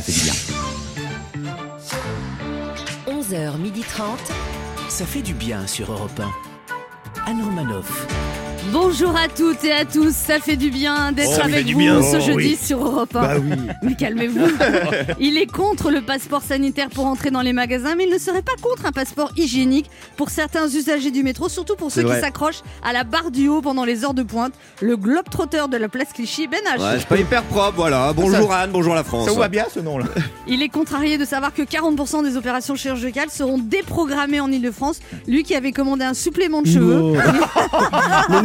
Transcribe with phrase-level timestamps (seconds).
[0.00, 0.32] ça fait du bien.
[3.08, 4.18] 11h30.
[4.88, 7.30] Ça fait du bien sur Europe 1.
[7.30, 8.06] Anne Romanoff.
[8.66, 12.02] Bonjour à toutes et à tous, ça fait du bien d'être Oh, avec vous bien.
[12.02, 12.58] ce Oh, jeudi oui.
[12.62, 13.20] sur Europe 1.
[13.20, 13.56] Bah oui.
[13.82, 14.46] Mais calmez-vous.
[15.20, 18.42] Il est contre le passeport sanitaire pour entrer dans les magasins, mais il ne serait
[18.42, 22.62] pas contre un passeport hygiénique pour certains usagers du métro, surtout pour ceux qui s'accrochent
[22.84, 24.52] à la barre du haut pendant les heures de pointe.
[24.82, 26.80] Le globe-trotteur de la place Clichy, Ben H.
[26.80, 28.12] Ouais, c'est pas hyper propre, voilà.
[28.14, 29.26] Bonjour Anne, bonjour la France.
[29.26, 30.06] Ça vous va bien ce nom-là?
[30.46, 34.98] Il est contrarié de savoir que 40% des opérations chirurgicales seront déprogrammées en Ile-de-France.
[35.26, 37.14] Lui qui avait commandé un supplément de cheveux.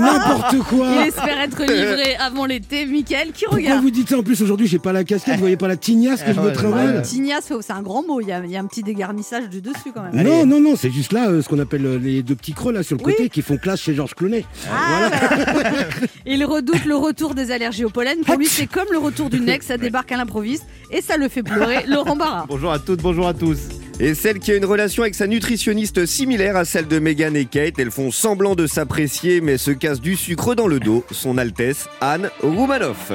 [0.04, 2.86] N'importe quoi Il espère être livré avant l'été.
[2.86, 5.40] Mickaël, qui Pourquoi regarde vous dites ça en plus aujourd'hui J'ai pas la casquette, vous
[5.42, 8.20] voyez pas la tignasse que je me travaille Tignasse, c'est un grand mot.
[8.22, 10.24] Il y, a, il y a un petit dégarnissage du dessus quand même.
[10.24, 12.74] Non, non, non, c'est juste là euh, ce qu'on appelle euh, les deux petits creux
[12.74, 13.14] là sur le Oui.
[13.16, 14.46] côté qui font classe chez Georges Clooney.
[14.72, 15.10] Ah,
[15.54, 15.70] voilà.
[16.26, 18.20] Il redoute le retour des allergies au pollen.
[18.26, 21.28] Pour lui, c'est comme le retour du nec, ça débarque à l'improviste et ça le
[21.30, 21.86] fait pleurer.
[21.88, 22.46] Laurent Barra.
[22.48, 23.60] Bonjour à toutes, bonjour à tous.
[24.00, 27.46] Et celle qui a une relation avec sa nutritionniste similaire à celle de Meghan et
[27.46, 31.04] Kate, elles font semblant de s'apprécier mais se cassent du sucre dans le dos.
[31.12, 33.12] Son Altesse Anne Roumanoff.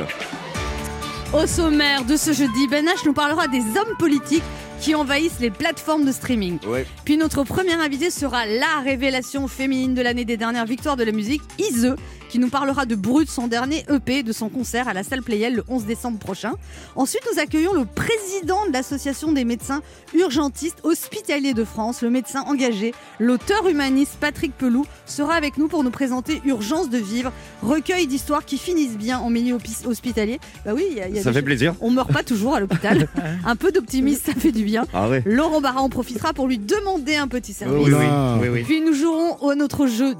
[1.34, 4.44] Au sommaire de ce jeudi, Ben H nous parlera des hommes politiques
[4.80, 6.58] qui envahissent les plateformes de streaming.
[6.67, 6.86] Ouais.
[7.05, 11.12] Puis notre premier invité sera la révélation féminine de l'année des dernières victoires de la
[11.12, 11.97] musique, Ise,
[12.28, 15.54] qui nous parlera de Brut, son dernier EP, de son concert à la salle Playel
[15.56, 16.54] le 11 décembre prochain.
[16.96, 19.82] Ensuite, nous accueillons le président de l'association des médecins
[20.14, 25.84] urgentistes hospitaliers de France, le médecin engagé, l'auteur humaniste Patrick Peloux, sera avec nous pour
[25.84, 30.40] nous présenter Urgence de vivre, recueil d'histoires qui finissent bien en milieu hospi- hospitalier.
[30.64, 31.74] Bah oui, y a, il y a Ça fait plaisir.
[31.80, 33.08] on meurt pas toujours à l'hôpital.
[33.46, 34.86] un peu d'optimisme, ça fait du bien.
[34.92, 35.22] Ah ouais.
[35.24, 37.86] Laurent Barra en profitera pour lui demander un petit service.
[37.88, 37.92] Oui,
[38.40, 38.62] oui, oui.
[38.64, 40.14] Puis nous jouerons au notre jeu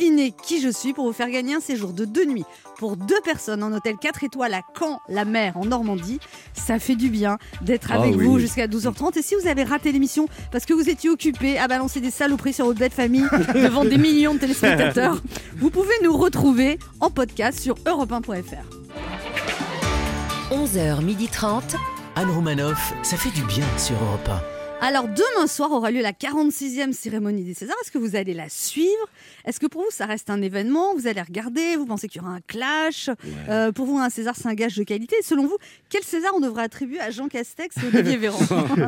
[0.00, 2.44] Devinez qui je suis pour vous faire gagner un séjour de deux nuits
[2.78, 6.20] pour deux personnes en hôtel 4 étoiles à Caen, la mer, en Normandie.
[6.52, 8.24] Ça fait du bien d'être Ah avec oui.
[8.26, 9.18] vous jusqu'à 12h30.
[9.18, 12.52] Et si vous avez raté l'émission parce que vous étiez occupé à balancer des saloperies
[12.52, 15.22] sur votre belle famille devant des millions de téléspectateurs,
[15.56, 18.64] vous pouvez nous retrouver en podcast sur europe1.fr.
[20.50, 21.62] 11h30.
[22.16, 24.30] Anne Romanoff, ça fait du bien sur Europe
[24.80, 27.74] Alors demain soir aura lieu la 46e cérémonie des Césars.
[27.82, 29.08] Est-ce que vous allez la suivre?
[29.46, 30.94] Est-ce que pour vous ça reste un événement?
[30.94, 31.76] Vous allez regarder?
[31.76, 33.08] Vous pensez qu'il y aura un clash?
[33.48, 35.16] Euh, Pour vous un César c'est un gage de qualité.
[35.18, 35.56] Et selon vous,
[35.88, 38.38] quel César on devrait attribuer à Jean Castex et Olivier Véran?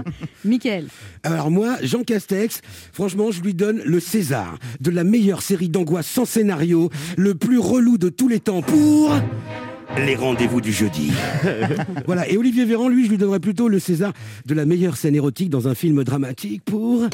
[0.44, 0.88] Michael.
[1.22, 2.60] Alors moi, Jean Castex,
[2.92, 7.58] franchement, je lui donne le César de la meilleure série d'angoisse sans scénario, le plus
[7.58, 9.14] relou de tous les temps pour...
[9.98, 11.12] Les rendez-vous du jeudi.
[12.06, 14.12] voilà, et Olivier Véran, lui, je lui donnerais plutôt le César
[14.44, 17.04] de la meilleure scène érotique dans un film dramatique pour...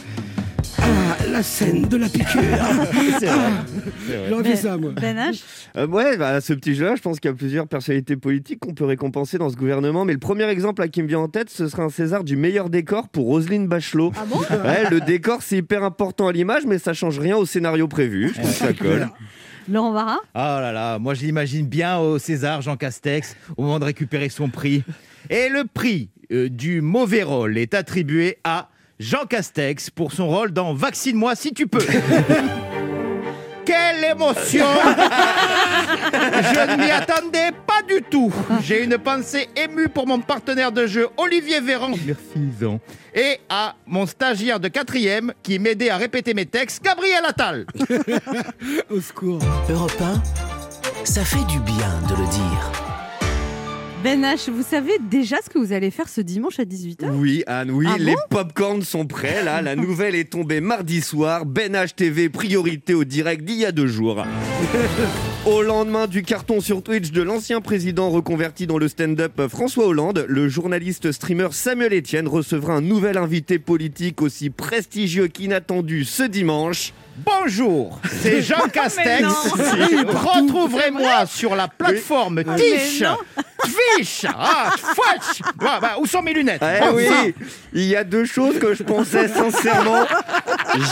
[0.79, 2.43] Ah, la scène de la piqûre.
[3.29, 3.65] Ah,
[4.29, 4.93] J'aurais fait ça, moi.
[5.01, 5.43] Ben H
[5.77, 8.75] Euh, ouais, bah, ce petit jeu-là, je pense qu'il y a plusieurs personnalités politiques qu'on
[8.75, 10.05] peut récompenser dans ce gouvernement.
[10.05, 12.37] Mais le premier exemple là, qui me vient en tête, ce serait un César du
[12.37, 14.13] meilleur décor pour Roselyne Bachelot.
[14.17, 14.41] Ah bon?
[14.65, 18.29] Ouais, le décor, c'est hyper important à l'image, mais ça change rien au scénario prévu.
[18.29, 19.09] Je trouve que ça colle.
[19.69, 23.79] Laurent Barra Ah là là, moi je l'imagine bien au César Jean Castex au moment
[23.79, 24.83] de récupérer son prix.
[25.31, 28.69] Et le prix euh, du mauvais rôle est attribué à
[28.99, 31.85] Jean Castex pour son rôle dans Vaccine-moi si tu peux.
[33.65, 34.67] Quelle émotion
[35.93, 38.33] Je ne m'y attendais pas du tout.
[38.63, 41.91] J'ai une pensée émue pour mon partenaire de jeu, Olivier Véran.
[42.07, 42.81] Merci, Zan.
[43.15, 47.67] Et à mon stagiaire de quatrième qui m'aidait à répéter mes textes, Gabriel Attal.
[48.91, 49.41] Au secours.
[49.69, 49.73] 1.
[49.73, 52.82] Europe 1, ça fait du bien de le dire.
[54.03, 57.45] Ben H, vous savez déjà ce que vous allez faire ce dimanche à 18h Oui,
[57.47, 59.45] Anne, oui, Ah les popcorns sont prêts.
[59.45, 61.47] Là, la nouvelle est tombée mardi soir.
[61.47, 64.25] Ben HTV, priorité au direct d'il y a deux jours.
[65.47, 70.25] Au lendemain du carton sur Twitch de l'ancien président reconverti dans le stand-up François Hollande,
[70.29, 76.93] le journaliste streamer Samuel Etienne recevra un nouvel invité politique aussi prestigieux qu'inattendu ce dimanche.
[77.17, 79.25] Bonjour, c'est Jean Castex.
[79.25, 82.57] Retrouverez-moi sur la plateforme non.
[83.97, 84.25] Twitch.
[84.27, 85.43] Ah, Twitch.
[85.61, 87.35] Ah, bah, où sont mes lunettes Eh oui,
[87.73, 90.07] il y a deux choses que je pensais sincèrement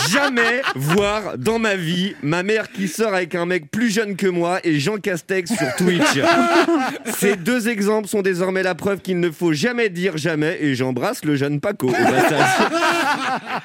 [0.08, 2.14] jamais voir dans ma vie.
[2.22, 5.74] Ma mère qui sort avec un mec plus jeune que moi et Jean Castex sur
[5.76, 6.20] Twitch.
[7.18, 11.24] Ces deux exemples sont désormais la preuve qu'il ne faut jamais dire jamais et j'embrasse
[11.24, 11.88] le jeune Paco.
[11.88, 12.68] au passage.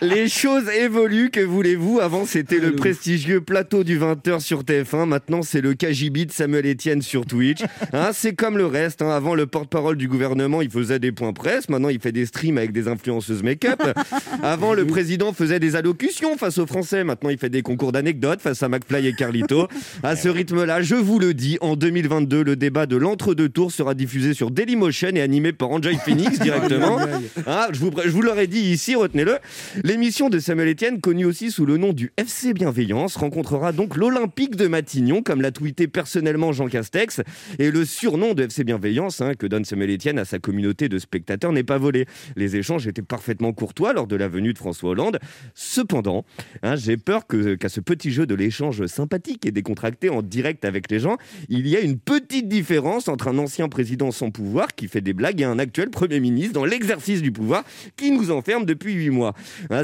[0.02, 5.42] Les choses évoluent, que voulez-vous Avant c'était le prestigieux plateau du 20h sur TF1, maintenant
[5.42, 7.62] c'est le KGB de Samuel Etienne sur Twitch.
[7.94, 9.10] Hein, c'est comme le reste, hein.
[9.10, 12.58] avant le porte-parole du gouvernement il faisait des points presse, maintenant il fait des streams
[12.58, 13.82] avec des influenceuses make-up.
[14.44, 17.04] Avant le président faisait des allocutions face aux Français.
[17.04, 19.68] Maintenant, il fait des concours d'anecdotes face à McFly et Carlito.
[20.04, 23.94] À ce rythme-là, je vous le dis, en 2022, le débat de l'entre-deux tours sera
[23.94, 27.00] diffusé sur Dailymotion et animé par Enjoy Phoenix directement.
[27.48, 29.38] Hein, je, vous, je vous l'aurais dit ici, retenez-le.
[29.84, 34.56] L'émission de Samuel Etienne, connue aussi sous le nom du FC Bienveillance, rencontrera donc l'Olympique
[34.56, 37.22] de Matignon, comme l'a tweeté personnellement Jean Castex.
[37.60, 41.00] Et le surnom de FC Bienveillance hein, que donne Samuel Etienne à sa communauté de
[41.00, 42.06] spectateurs n'est pas volé.
[42.36, 45.20] Les échanges étaient parfaitement courtois lors de la venue de François Hollande.
[45.56, 46.26] Cependant,
[46.62, 50.92] hein, j'ai peur qu'à ce petit jeu de l'échange sympathique et décontracté en direct avec
[50.92, 51.18] les gens,
[51.48, 55.14] il y a une petite différence entre un ancien président sans pouvoir qui fait des
[55.14, 57.64] blagues et un actuel Premier ministre dans l'exercice du pouvoir
[57.96, 59.34] qui nous enferme depuis huit mois.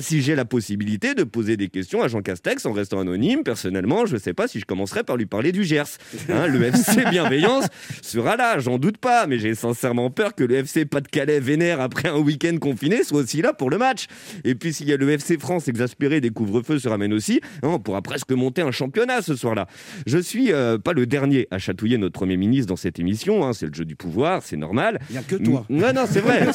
[0.01, 4.05] Si j'ai la possibilité de poser des questions à Jean Castex en restant anonyme, personnellement,
[4.05, 5.97] je ne sais pas si je commencerai par lui parler du Gers.
[6.29, 7.65] Hein, le FC Bienveillance
[8.01, 12.09] sera là, j'en doute pas, mais j'ai sincèrement peur que le FC Pas-de-Calais vénère après
[12.09, 14.07] un week-end confiné soit aussi là pour le match.
[14.43, 17.69] Et puis s'il y a le FC France exaspéré des couvre-feux se ramène aussi, hein,
[17.69, 19.67] on pourra presque monter un championnat ce soir-là.
[20.07, 23.53] Je suis euh, pas le dernier à chatouiller notre Premier ministre dans cette émission, hein,
[23.53, 24.99] c'est le jeu du pouvoir, c'est normal.
[25.09, 25.65] Il n'y a que toi.
[25.69, 26.47] Non, non, c'est vrai.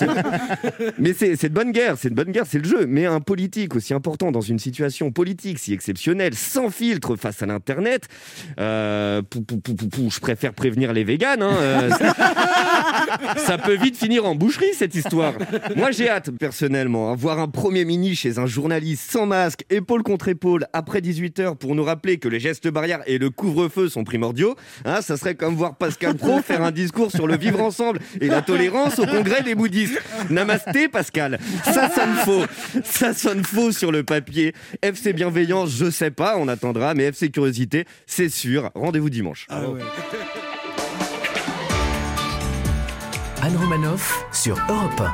[0.99, 2.87] Mais c'est c'est de bonne guerre, c'est de bonne guerre, c'est le jeu.
[2.87, 7.47] Mais un politique aussi important dans une situation politique si exceptionnelle, sans filtre face à
[7.47, 8.09] l'Internet,
[8.59, 11.43] euh, pou, pou, pou, pou, pou, je préfère prévenir les véganes.
[11.43, 11.91] hein, euh,
[13.37, 15.35] ça peut vite finir en boucherie cette histoire.
[15.77, 20.03] Moi j'ai hâte personnellement, hein, voir un Premier ministre chez un journaliste sans masque, épaule
[20.03, 24.05] contre épaule, après 18h pour nous rappeler que les gestes barrières et le couvre-feu sont
[24.05, 24.57] primordiaux.
[24.85, 28.29] Hein, ça serait comme voir Pascal Pro faire un discours sur le vivre ensemble et
[28.29, 30.01] la tolérance au congrès des bouddhistes.
[30.31, 32.45] Namasté Pascal, ça sonne faux.
[32.85, 34.55] Ça sonne faux sur le papier.
[34.83, 38.71] FC Bienveillance, je sais pas, on attendra, mais FC Curiosité, c'est sûr.
[38.75, 39.47] Rendez-vous dimanche.
[39.49, 39.81] Ah ouais.
[43.43, 45.13] Anne Romanoff sur Europe 1.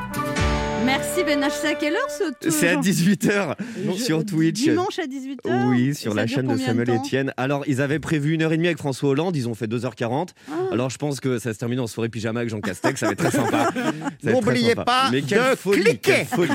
[0.85, 1.51] Merci Ben H.
[1.61, 3.55] C'est à quelle heure ce C'est à Jean- 18h
[3.97, 4.63] sur Twitch.
[4.63, 7.31] Dimanche à 18h Oui, sur la chaîne de Samuel Etienne.
[7.37, 10.29] Alors, ils avaient prévu une heure et demie avec François Hollande, ils ont fait 2h40.
[10.49, 10.53] Ah.
[10.73, 13.11] Alors, je pense que ça se termine en soirée pyjama avec Jean Castex, ça va
[13.13, 13.69] être très sympa.
[14.23, 15.97] N'oubliez pas Mais quelle de folie, cliquer.
[16.01, 16.51] quelle folie.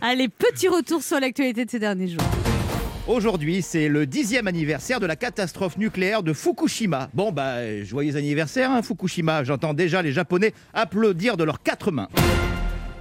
[0.00, 2.22] Allez, petit retour sur l'actualité de ces derniers jours.
[3.08, 7.10] Aujourd'hui, c'est le dixième anniversaire de la catastrophe nucléaire de Fukushima.
[7.14, 9.42] Bon, bah, joyeux anniversaire, hein, Fukushima.
[9.42, 12.08] J'entends déjà les Japonais applaudir de leurs quatre mains.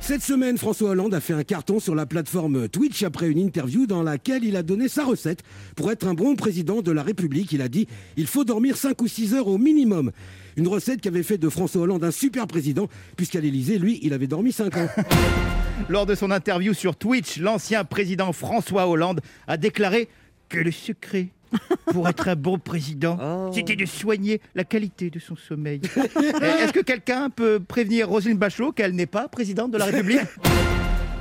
[0.02, 3.86] Cette semaine, François Hollande a fait un carton sur la plateforme Twitch après une interview
[3.86, 5.44] dans laquelle il a donné sa recette
[5.76, 7.52] pour être un bon président de la République.
[7.52, 7.88] Il a dit
[8.18, 10.12] il faut dormir 5 ou 6 heures au minimum.
[10.58, 14.14] Une recette qui avait fait de François Hollande un super président, puisqu'à l'Élysée, lui, il
[14.14, 14.90] avait dormi 5 ans.
[15.90, 20.10] Lors de son interview sur Twitch, l'ancien président François Hollande a déclaré
[20.50, 21.30] que le secret
[21.92, 23.52] pour être un bon président, Oh.
[23.54, 25.82] c'était de soigner la qualité de son sommeil.
[26.42, 30.22] Eh, Est-ce que quelqu'un peut prévenir Roselyne Bachelot qu'elle n'est pas présidente de la République?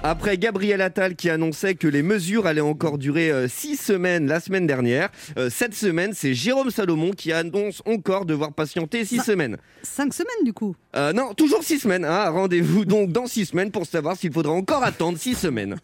[0.02, 4.66] Après Gabriel Attal qui annonçait que les mesures allaient encore durer 6 semaines la semaine
[4.66, 9.58] dernière, euh, cette semaine, c'est Jérôme Salomon qui annonce encore devoir patienter 6 Ça- semaines.
[9.82, 10.74] Cinq semaines du coup?
[10.96, 12.06] Euh, non, toujours 6 semaines.
[12.06, 12.30] hein.
[12.30, 15.76] Rendez-vous donc dans 6 semaines pour savoir s'il faudra encore attendre 6 semaines.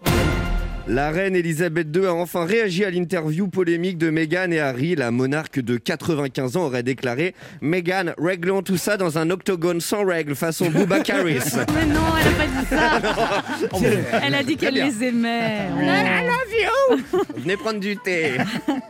[0.89, 4.95] La reine Elisabeth II a enfin réagi à l'interview polémique de Meghan et Harry.
[4.95, 10.05] La monarque de 95 ans aurait déclaré Meghan, réglons tout ça dans un octogone sans
[10.05, 11.39] règles façon Boubacaris.
[11.75, 14.17] Mais non, elle a pas dit ça.
[14.27, 15.67] Elle a dit qu'elle les aimait.
[17.37, 18.35] Venez prendre du thé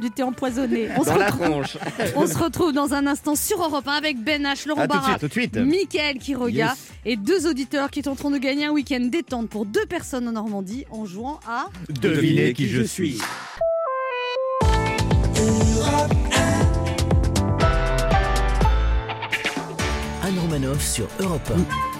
[0.00, 0.88] Du thé empoisonné.
[0.98, 1.78] On se, dans la retrouve, tronche.
[2.14, 5.16] on se retrouve dans un instant sur Europe 1 avec Ben H, Laurent Barra.
[5.64, 6.88] Mickaël Quiroga Yes.
[7.04, 10.84] et deux auditeurs qui tenteront de gagner un week-end détente pour deux personnes en Normandie
[10.90, 13.18] en jouant à Devinez qui je suis.
[20.22, 21.95] Anne Romanoff sur Europe 1.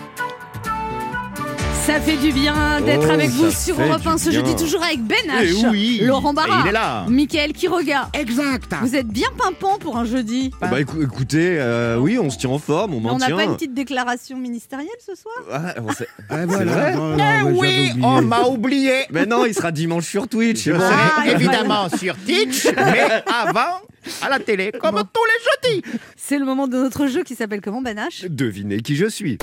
[1.87, 4.83] Ça fait du bien d'être Oh, avec vous sur Europe du 1 ce jeudi, toujours
[4.83, 6.01] avec Ben Eh H, oui.
[6.03, 7.07] Laurent Barra, il est là.
[7.09, 8.09] Mickaël Quiroga.
[8.13, 10.51] Exact Vous êtes bien pimpant pour un jeudi.
[10.61, 13.37] Bah écou- écoutez, euh, oui, on se tient en forme, on Mais on n'a maintient.
[13.37, 15.35] pas une petite déclaration ministérielle ce soir?
[15.53, 16.73] Ah, on sait- Ah, C'est voilà.
[16.73, 16.95] vrai?
[16.97, 17.93] Non, non, mais j'avais oublié.
[18.03, 18.93] on m'a oublié.
[19.13, 20.69] Mais non, il sera dimanche sur Twitch.
[20.69, 20.79] bon.
[20.81, 23.81] Ah, évidemment sur Twitch, mais avant,
[24.23, 25.03] à la télé, comme Bon.
[25.03, 26.01] tous les jeudis.
[26.17, 28.27] C'est le moment de notre jeu qui s'appelle comment Ben H?
[28.29, 29.39] Devinez qui je suis.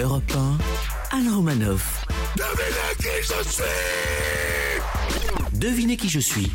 [0.00, 0.77] Europe 1,
[1.10, 2.06] Anne Romanoff.
[5.54, 6.50] Devinez qui je suis.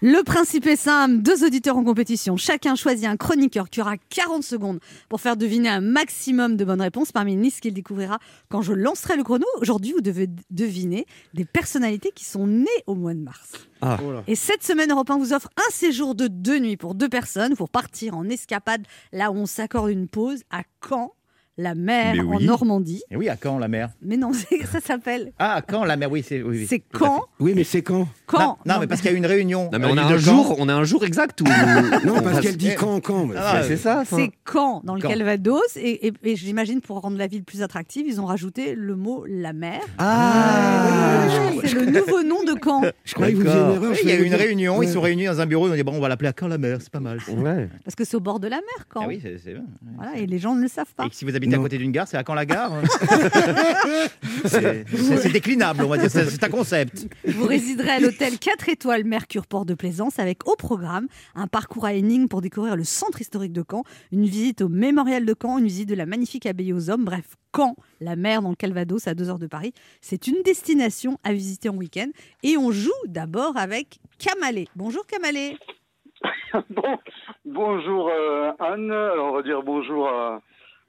[0.00, 2.38] Le principe est simple, deux auditeurs en compétition.
[2.38, 6.80] Chacun choisit un chroniqueur qui aura 40 secondes pour faire deviner un maximum de bonnes
[6.80, 9.44] réponses parmi une liste qu'il découvrira quand je lancerai le chrono.
[9.60, 13.52] Aujourd'hui, vous devez deviner des personnalités qui sont nées au mois de mars.
[13.82, 13.98] Ah.
[14.26, 17.54] Et cette semaine, Europe 1 vous offre un séjour de deux nuits pour deux personnes
[17.54, 21.12] pour partir en escapade là où on s'accorde une pause à Caen,
[21.58, 22.40] la mer en.
[22.40, 23.02] Normandie.
[23.10, 24.32] Et oui, à quand la mer Mais non,
[24.72, 25.32] ça s'appelle.
[25.38, 26.42] Ah, à quand la mer Oui, c'est.
[26.42, 29.16] oui, oui, quand Oui, mais c'est quand Quand Non, non, mais parce qu'il y a
[29.16, 29.68] une réunion.
[29.72, 30.56] Non, mais à on a un jour, Caen.
[30.58, 31.44] on a un jour exact ou
[32.06, 33.28] Non, parce qu'elle dit quand, quand.
[33.36, 34.04] Ah, c'est- ça.
[34.06, 35.08] C'est Caen, dans le Caen.
[35.10, 35.60] Calvados.
[35.76, 39.24] Et, et- et j'imagine, pour rendre la ville plus attractive, ils ont rajouté le mot
[39.28, 39.80] la mer.
[39.98, 41.26] Ah,
[41.64, 42.82] c'est le nouveau nom de Caen.
[43.04, 43.92] Je croyais que vous une erreur.
[44.02, 44.92] Il y a eu une réunion, ils Ouais.
[44.92, 46.58] sont réunis dans un bureau, ils ont dit bon, on va l'appeler à quand la
[46.58, 47.18] mer, c'est pas mal.
[47.28, 47.68] Ouais.
[47.84, 49.02] Parce que c'est au bord de la mer, Caen.
[49.04, 49.64] Ah oui, c'est bien.
[49.96, 51.04] Voilà, et les gens ne le savent pas.
[51.06, 52.72] Et si vous habitez à côté d'une gare, c'est à quand la gare
[54.44, 56.10] C'est déclinable, on va dire.
[56.10, 57.06] C'est c'est un concept.
[57.26, 61.86] Vous résiderez à l'hôtel 4 étoiles Mercure Port de Plaisance avec au programme un parcours
[61.86, 65.58] à énigmes pour découvrir le centre historique de Caen, une visite au mémorial de Caen,
[65.58, 67.04] une visite de la magnifique abbaye aux hommes.
[67.04, 69.72] Bref, Caen, la mer dans le Calvados à 2 heures de Paris.
[70.00, 72.08] C'est une destination à visiter en week-end.
[72.42, 74.68] Et on joue d'abord avec Kamalé.
[74.76, 75.56] Bonjour Kamalé.
[76.68, 76.98] Bon,
[77.44, 80.42] bonjour euh, Anne, Alors, on va dire bonjour à,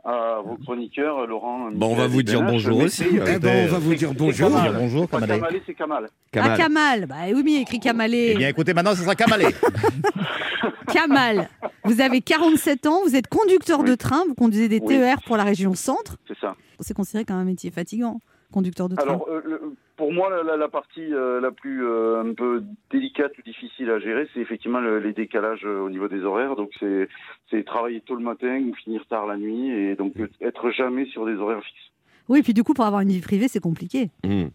[0.04, 1.70] à vos chroniqueurs, Laurent.
[1.72, 3.04] Bon, on va vous dire bonjour aussi.
[3.04, 4.50] c'est- Eh ben, on va vous dire bonjour.
[4.50, 4.76] Kamal.
[4.78, 5.34] Bonjour, Kamalé.
[5.36, 6.06] Kamalé, c'est Kamal.
[6.08, 6.58] Ah, Kamal.
[6.58, 7.06] Kamal.
[7.06, 8.32] Bah oui, mais écrit Kamalé.
[8.34, 9.46] Eh bien, écoutez, maintenant, ce sera Kamalé.
[10.94, 11.50] Kamal,
[11.86, 14.96] vous avez 47 ans, vous êtes conducteur de train, vous conduisez des Oui.
[14.98, 16.18] TER pour la région centre.
[16.28, 16.56] C'est ça.
[16.80, 18.20] C'est considéré comme un métier fatigant,
[18.52, 19.06] conducteur de train.
[19.08, 22.64] Alors, euh, le- pour moi, la, la- la partie euh, la plus euh, un peu
[22.90, 26.56] délicate ou difficile à gérer, c'est effectivement le- les décalages euh, au niveau des horaires.
[26.56, 27.08] Donc, c'est
[27.52, 31.28] c'est travailler tôt le matin ou finir tard la nuit et donc être jamais sur
[31.28, 31.92] des horaires fixes.
[32.30, 34.10] Oui, puis du coup, pour avoir une vie privée, c'est compliqué.
[34.24, 34.48] Hmm.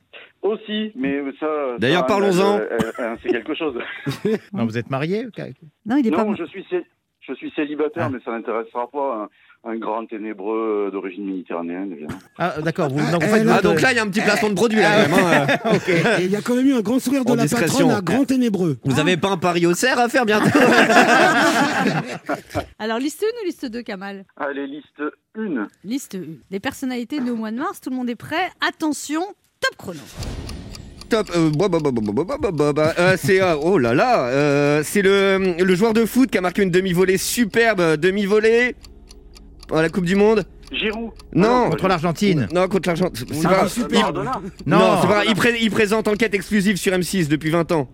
[0.43, 1.77] Aussi, mais ça.
[1.79, 2.59] D'ailleurs, ça, parlons-en.
[2.59, 3.79] euh, c'est quelque chose.
[4.53, 5.27] Non, vous êtes marié
[5.85, 6.35] Non, il est Non, pas.
[6.37, 6.67] je suis,
[7.21, 8.11] je suis célibataire, Ah.
[8.13, 9.29] mais ça n'intéressera pas
[9.67, 12.19] un, un grand ténébreux euh, d'origine méditerranéenne, évidemment.
[12.39, 12.89] Ah, d'accord.
[12.91, 14.21] Vous, donc, vous Eh, faites là, Ah, votre- donc là, il y a un petit
[14.21, 14.79] placement de produit.
[14.81, 15.47] Là, quand même, hein.
[16.21, 17.89] Et il y a quand même eu un grand sourire de En la discrétion.
[17.89, 18.79] patronne à grand ténébreux.
[18.85, 20.59] Vous avez pas un pari au cerf à faire bientôt
[22.79, 24.25] Alors, liste 1 ou liste 2, Kamal?
[24.37, 25.03] Allez, liste
[25.37, 25.67] 1.
[25.85, 26.19] Liste 1.
[26.51, 28.51] Les personnalités nées au mois de mars, tout le monde est prêt.
[28.67, 29.21] Attention,
[29.61, 30.01] top chrono.
[31.09, 31.31] Top.
[31.37, 33.95] euh, bah, bah, bah, bah, bah, bah, bah, bah, bah, euh, c'est euh, oh là
[33.95, 37.97] là, euh, c'est le le joueur de foot qui a marqué une demi-volée superbe, euh,
[37.97, 38.75] demi-volée
[39.73, 40.45] à la Coupe du Monde.
[40.73, 41.13] Giroud.
[41.33, 41.71] Non.
[41.71, 42.49] Contre l'Argentine.
[42.53, 43.27] Non, contre l'Argentine.
[43.31, 43.67] C'est pas-.
[43.93, 44.41] Maradona.
[44.67, 44.99] Non, Non.
[45.01, 45.25] c'est pas grave.
[45.29, 47.89] Il, pré- il présente enquête exclusive sur M6 depuis 20 ans.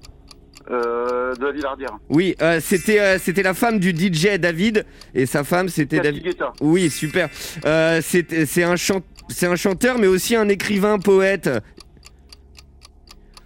[0.71, 1.99] Euh, de la Villardière.
[2.09, 6.23] Oui, euh, c'était euh, c'était la femme du DJ David et sa femme c'était David.
[6.23, 6.53] Guetta.
[6.61, 7.29] Oui, super.
[7.67, 11.51] Euh, c'est c'est un chant c'est un chanteur mais aussi un écrivain poète.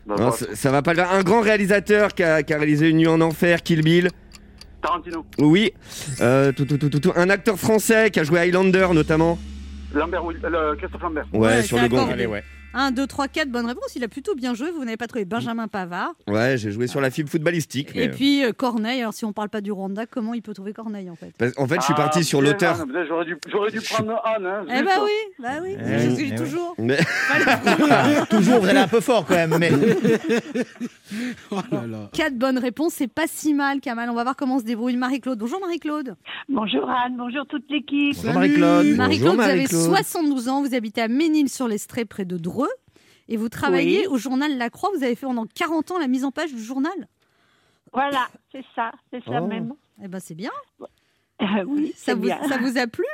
[0.07, 1.11] Bah, Non, bah, ça, ça va pas le faire.
[1.13, 4.11] Un grand réalisateur qui a, qui a réalisé Une nuit en enfer, Kill Bill.
[4.83, 5.25] Tarantino.
[5.39, 5.73] Oui.
[6.21, 7.13] Euh, tout, tout, tout, tout, tout.
[7.17, 9.39] Un acteur français qui a joué Highlander notamment.
[9.95, 11.27] Lambert, Will- euh, Christophe Lambert.
[11.33, 12.13] Ouais, Ouais, sur c'est le accordé.
[12.13, 12.43] Allez, ouais.
[12.75, 13.95] 1, 2, 3, 4, bonne réponse.
[13.97, 14.71] Il a plutôt bien joué.
[14.71, 16.13] Vous n'avez pas trouvé Benjamin Pavard.
[16.29, 17.93] Ouais, j'ai joué sur la fibre footballistique.
[17.95, 19.01] mais, Et puis euh, Corneille.
[19.01, 21.53] Alors, si on parle pas du Rwanda, comment il peut trouver Corneille en fait parce-
[21.57, 22.79] En fait, je suis Ah, parti sur l'auteur.
[22.81, 24.45] Anne, J'aurais dû, j'aurais dû prendre Anne.
[24.47, 24.85] Hein, Eh zut.
[24.85, 26.37] bah oui, bah oui, Eh je oui, suis eh oui.
[26.37, 26.75] toujours.
[26.79, 26.99] Mais-
[28.31, 29.57] toujours, vous allez un peu fort quand même.
[29.59, 29.71] Mais...
[31.53, 31.57] Oh.
[32.13, 34.11] 4 bonnes réponses, c'est pas si mal, Kamal.
[34.11, 35.39] On va voir comment se débrouille Marie-Claude.
[35.39, 36.17] Bonjour Marie-Claude.
[36.49, 38.17] Bonjour Anne, bonjour toute l'équipe.
[38.17, 38.87] Bonjour Marie-Claude.
[38.97, 39.83] Marie-Claude, vous avez Marie-Claude.
[39.85, 42.66] 72 ans, vous habitez à Ménil-sur-l'Estrée, près de Dreux.
[43.29, 44.15] Et vous travaillez Oui.
[44.15, 44.91] au journal La Croix.
[44.97, 46.93] Vous avez fait pendant 40 ans la mise en page du journal.
[47.93, 49.47] Voilà, c'est ça, c'est ça Oh.
[49.47, 49.73] même.
[50.03, 50.51] Eh ben c'est bien.
[50.81, 52.43] Euh, oui, Ça c'est vous, bien.
[52.45, 53.05] ça vous a plu?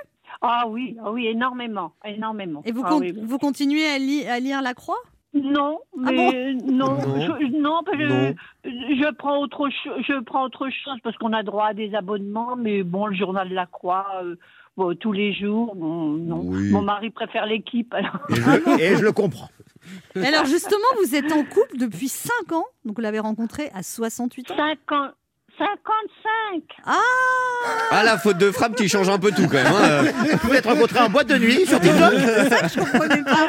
[0.41, 2.63] Ah oui, ah oui, énormément, énormément.
[2.65, 3.21] Et vous, Ah con- oui, oui.
[3.25, 4.99] vous continuez à, li- à lire La Croix?
[5.35, 6.99] Non, Ah mais non, Non.
[7.41, 8.35] je, non, parce que Non.
[8.65, 12.57] je prends autre chose, je prends autre chose parce qu'on a droit à des abonnements,
[12.57, 14.07] mais bon, le journal de la Croix.
[14.23, 14.37] euh,
[14.77, 16.41] bon, tous les jours, bon, non.
[16.45, 16.71] Oui.
[16.71, 17.93] Mon mari préfère l'équipe.
[17.95, 18.19] alors.
[18.31, 19.49] Et je, et je le comprends.
[20.15, 22.65] Alors justement, vous êtes en couple depuis 5 ans.
[22.85, 24.57] Donc vous l'avez rencontré à 68 ans.
[24.57, 25.11] 50,
[25.59, 26.63] 55
[27.91, 29.67] Ah, la faute de frappe qui change un peu tout quand même.
[29.67, 30.03] hein.
[30.33, 32.13] Vous pouvez être rencontré en boîte de nuit sur TikTok.
[32.15, 33.49] Je comprenais pas.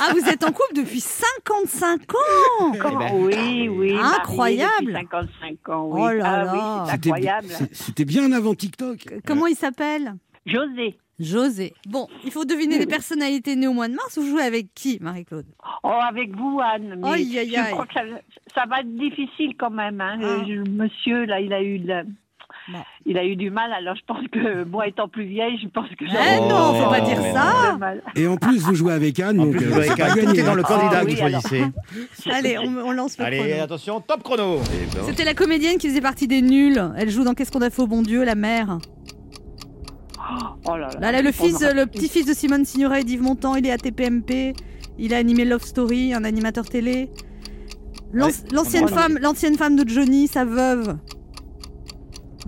[0.00, 3.94] Ah, vous êtes en couple depuis 55 ans Comment ben, Oui, oui.
[3.94, 4.70] marié Incroyable.
[4.80, 6.00] depuis 55 ans, oui.
[6.04, 6.52] Oh là ah, là.
[6.86, 7.48] oui, incroyable.
[7.50, 8.98] c'est- C'était bien avant TikTok.
[9.26, 10.14] Comment il s'appelle?
[10.48, 10.98] José.
[11.20, 11.74] José.
[11.88, 14.16] Bon, il faut deviner des personnalités nées au mois de mars.
[14.18, 15.46] Vous jouez avec qui, Marie-Claude?
[15.82, 17.00] Oh, avec vous, Anne.
[17.02, 17.72] Mais Aïe, aïe, je aïe.
[17.72, 18.02] crois que ça,
[18.54, 20.00] ça va être difficile quand même.
[20.00, 20.18] Hein.
[20.22, 20.44] Ah.
[20.46, 22.04] Le monsieur, là, il a eu le-
[22.70, 22.78] Bon.
[23.06, 25.88] Il a eu du mal, alors je pense que moi étant plus vieille, je pense
[25.88, 27.78] que Eh j'aurais non, faut pas dire ça.
[28.14, 30.40] Et en plus, vous jouez avec Anne, En donc plus, euh, vous tout gagné.
[30.40, 31.64] est dans le Ah, candidat que oui, vous choisissez.
[32.30, 33.62] Allez, on, on lance le Allez, chrono.
[33.62, 34.58] attention, top chrono.
[34.66, 35.02] Eh ben.
[35.06, 36.78] C'était la comédienne qui faisait partie des nuls.
[36.98, 38.78] Elle joue dans Qu'est-ce qu'on a fait au bon Dieu, la mère?
[40.66, 41.00] Oh là là.
[41.00, 43.78] Là, là, le fils, le petit-fils de Simone Signoret et d'Yves Montand, il est à
[43.78, 44.52] TPMP.
[44.98, 47.10] Il a animé Love Story, un animateur télé.
[48.14, 50.96] Ouais, L'ancienne femme, l'ancienne femme de Johnny, sa veuve.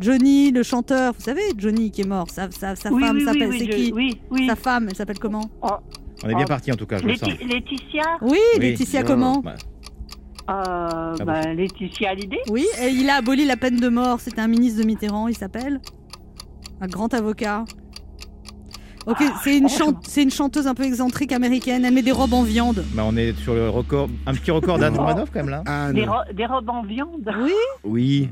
[0.01, 3.25] Johnny, le chanteur, vous savez, Johnny qui est mort, sa, sa, sa Oui, femme oui,
[3.25, 4.47] s'appelle, oui, c'est je- qui oui, oui.
[4.47, 5.69] Sa femme, elle s'appelle comment Oh,
[6.25, 6.49] On est bien Oh.
[6.49, 7.29] parti en tout cas, je le sens.
[7.29, 8.61] Laeti- Laetitia Oui, Oui.
[8.61, 9.55] Laetitia comment Bah,
[10.51, 11.25] euh, bon.
[11.25, 14.81] bah, Laetitia Hallyday Oui, et il a aboli la peine de mort, c'était un ministre
[14.81, 15.81] de Mitterrand, il s'appelle
[16.81, 17.65] Un grand avocat.
[19.07, 22.35] Ok, c'est une, chan- c'est une chanteuse un peu excentrique américaine, elle met des robes
[22.35, 22.85] en viande.
[22.93, 25.63] bah, on est sur le record, un petit record d'Anne Romanoff quand même là.
[25.67, 25.95] Anne.
[25.95, 27.33] des, ro- des robes en viande?
[27.43, 28.29] Oui Oui.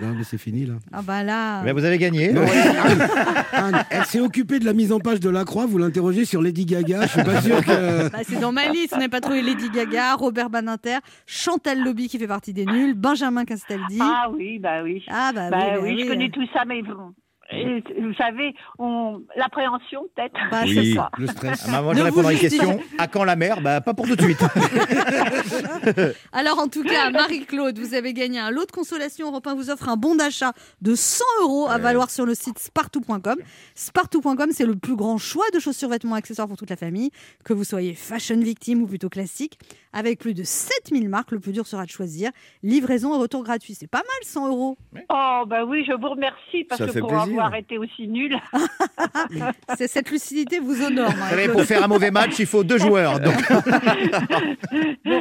[0.00, 0.74] Non, mais c'est fini là.
[0.92, 1.62] Ah bah là...
[1.62, 2.32] Bah, vous avez gagné.
[2.32, 3.08] Non, Anne,
[3.52, 5.66] Anne, elle s'est occupée de la mise en page de la Croix.
[5.66, 7.02] Vous l'interrogez sur Lady Gaga.
[7.02, 8.08] Je suis pas sûr que.
[8.10, 12.08] Bah, c'est dans ma liste, on n'a pas trouvé Lady Gaga, Robert Badinter, Chantal Lobby
[12.08, 13.98] qui fait partie des nuls, Benjamin Castaldi.
[14.00, 15.04] Ah oui, bah oui.
[15.08, 17.14] Ah bah, Bah oui, oui, je connais tout ça, mais bon,
[17.50, 19.22] et, vous savez, on...
[19.36, 20.34] l'appréhension peut-être.
[20.50, 20.74] Bah, Oui.
[20.74, 21.10] c'est ça.
[21.18, 21.66] Le stress.
[21.72, 22.80] Ah, je répondrai à une justifiez- question.
[22.98, 24.40] À quand la mer Bah pas pour tout de suite.
[26.32, 29.28] Alors en tout cas, Marie-Claude, vous avez gagné un lot de consolation.
[29.28, 30.52] Europe 1 vous offre un bon d'achat
[30.82, 33.36] de 100 euros à valoir sur le site spartou.com.
[33.74, 37.10] Spartou.com, c'est le plus grand choix de chaussures, vêtements, accessoires pour toute la famille.
[37.44, 39.58] Que vous soyez fashion victime ou plutôt classique.
[39.92, 42.30] Avec plus de 7000 marques, le plus dur sera de choisir.
[42.62, 43.74] Livraison et retour gratuit.
[43.74, 44.76] C'est pas mal 100 euros.
[45.08, 47.24] Oh bah oui, je vous remercie parce Ça que fait pour plaisir.
[47.24, 48.36] avoir été aussi nul.
[49.76, 51.10] C'est- Cette lucidité vous honore.
[51.10, 51.56] Vous savez, Marie-Claude.
[51.56, 53.20] pour faire un mauvais match, il faut deux joueurs.
[53.20, 53.34] Donc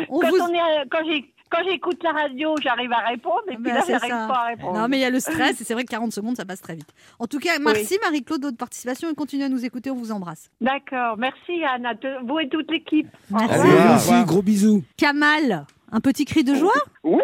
[0.09, 3.53] On quand vous- on est, quand j'ai quand j'écoute la radio, j'arrive à répondre et
[3.55, 4.27] puis Ben, là, c'est j'arrive ça.
[4.27, 4.77] pas à répondre.
[4.77, 6.59] Non, mais il y a le stress et c'est vrai que 40 secondes, ça passe
[6.62, 6.89] très vite.
[7.19, 9.89] En tout cas, merci Marie-Claude de votre participation et continuez à nous écouter.
[9.89, 10.50] On vous embrasse.
[10.59, 11.93] D'accord, merci Anna,
[12.25, 13.07] vous et toute l'équipe.
[13.31, 13.45] Merci.
[13.50, 13.77] Allez, revoir.
[13.97, 14.09] revoir.
[14.12, 14.83] merci, gros bisous.
[14.97, 17.22] Kamal, un petit cri de joie Wouhou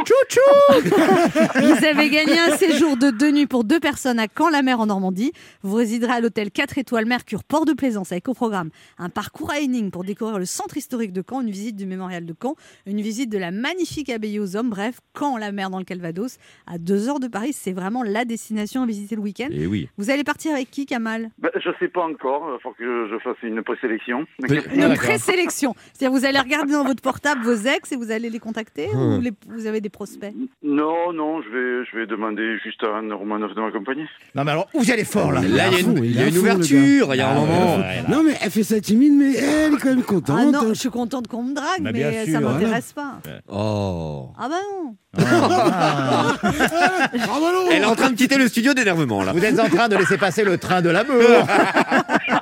[1.54, 5.32] Vous avez gagné un séjour de deux nuits pour deux personnes à Caen-la-Mer en Normandie.
[5.62, 9.50] Vous résiderez à l'hôtel 4 étoiles Mercure Port de Plaisance avec au programme un parcours
[9.50, 12.54] à Héning pour découvrir le centre historique de Caen, une visite du mémorial de Caen,
[12.86, 14.70] une visite de la magnifique abbaye aux hommes.
[14.70, 17.52] Bref, Caen-la-Mer dans le Calvados, à deux heures de Paris.
[17.52, 19.48] C'est vraiment la destination à visiter le week-end.
[19.50, 19.88] Et oui.
[19.98, 21.30] Vous allez partir avec qui, Kamal?
[21.38, 22.56] Ben, je sais pas encore.
[22.58, 24.26] Il faut que je, je fasse une présélection.
[24.48, 25.74] Une présélection.
[25.92, 29.18] C'est-à-dire, vous allez regarder dans votre portable vos ex et vous allez les contacter Hmm.
[29.18, 32.98] ou les- vous avez des prospects Non, non, je vais, je vais demander juste à
[32.98, 34.06] Anne Romanoff de m'accompagner.
[34.34, 36.22] non mais alors où vous allez fort là Là, il y a une, il y
[36.22, 37.76] a ouverture, il y a un Ah, moment.
[37.76, 38.08] ouais, ouais, là.
[38.08, 40.52] Non, mais elle fait sa timide, mais elle est quand même Ah contente.
[40.52, 43.18] non, je suis contente qu'on me drague, Bah, mais bien ça sûr, m'intéresse pas.
[43.48, 44.28] Oh.
[44.38, 44.94] Ah bah non.
[45.18, 46.34] Ah.
[47.72, 49.32] Elle est en train de quitter le studio d'énervement, là.
[49.32, 51.16] Vous êtes en train de laisser passer le train de l'amour.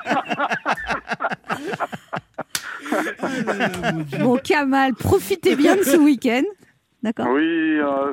[4.20, 6.42] Bon, Kamal, profitez bien de ce week-end.
[7.02, 7.28] D'accord?
[7.30, 8.12] Oui, euh,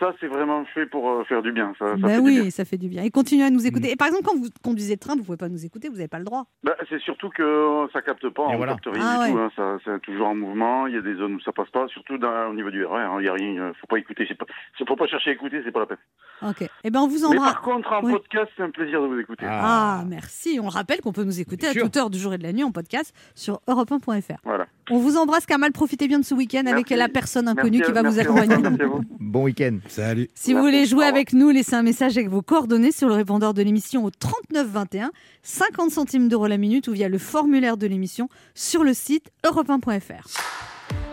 [0.00, 1.72] ça, c'est vraiment fait pour euh, faire du bien.
[1.78, 2.50] Ça, ça Ben fait du oui, bien.
[2.50, 3.04] ça fait du bien.
[3.04, 3.92] Et continuez à nous écouter.
[3.92, 6.08] Et par exemple, quand vous conduisez le train, vous pouvez pas nous écouter, vous n'avez
[6.08, 6.46] pas le droit.
[6.64, 8.72] Ben, c'est surtout que ça capte pas, Et on voilà.
[8.72, 9.36] capte rien Ah du ouais.
[9.36, 9.38] tout.
[9.38, 9.50] hein.
[9.54, 10.86] Ça, c'est toujours en mouvement.
[10.88, 12.96] Il y a des zones où ça passe pas, surtout dans, au niveau du RER.
[13.02, 13.16] hein.
[13.20, 13.62] Il y a rien.
[13.62, 14.24] euh, Faut pas écouter.
[14.26, 14.46] C'est pas,
[14.78, 15.60] c'est- faut pas chercher à écouter.
[15.64, 15.98] C'est pas la peine.
[16.42, 16.68] Ok.
[16.84, 17.52] Eh ben, on vous Mais embrasse.
[17.52, 18.12] par contre, en Oui.
[18.12, 19.44] podcast, c'est un plaisir de vous écouter.
[19.48, 20.58] Ah, merci.
[20.62, 22.64] On rappelle qu'on peut nous écouter à toute heure du jour et de la nuit
[22.64, 24.38] en podcast sur europe1.fr.
[24.44, 24.66] Voilà.
[24.90, 25.72] On vous embrasse, Kamal.
[25.72, 28.56] Profitez bien de ce week-end avec la personne inconnue Merci qui va vous accompagner.
[28.56, 29.00] Vous.
[29.20, 29.78] Bon week-end.
[29.88, 30.28] Salut.
[30.34, 33.54] Si vous voulez jouer avec nous, laissez un message avec vos coordonnées sur le répondeur
[33.54, 37.86] de l'émission au 39 21, 50 centimes d'euros la minute ou via le formulaire de
[37.86, 40.26] l'émission sur le site europe1.fr.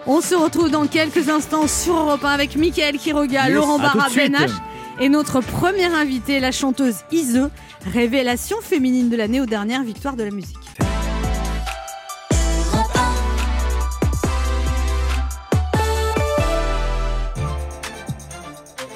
[0.08, 4.08] On se retrouve dans quelques instants sur Europe 1 avec Mickaël Quiroga, Yes, Laurent Barra.
[4.16, 4.50] Ben H
[5.00, 7.50] et notre première invitée, la chanteuse Ise,
[7.86, 10.58] révélation féminine de l'année aux dernières victoires de la musique.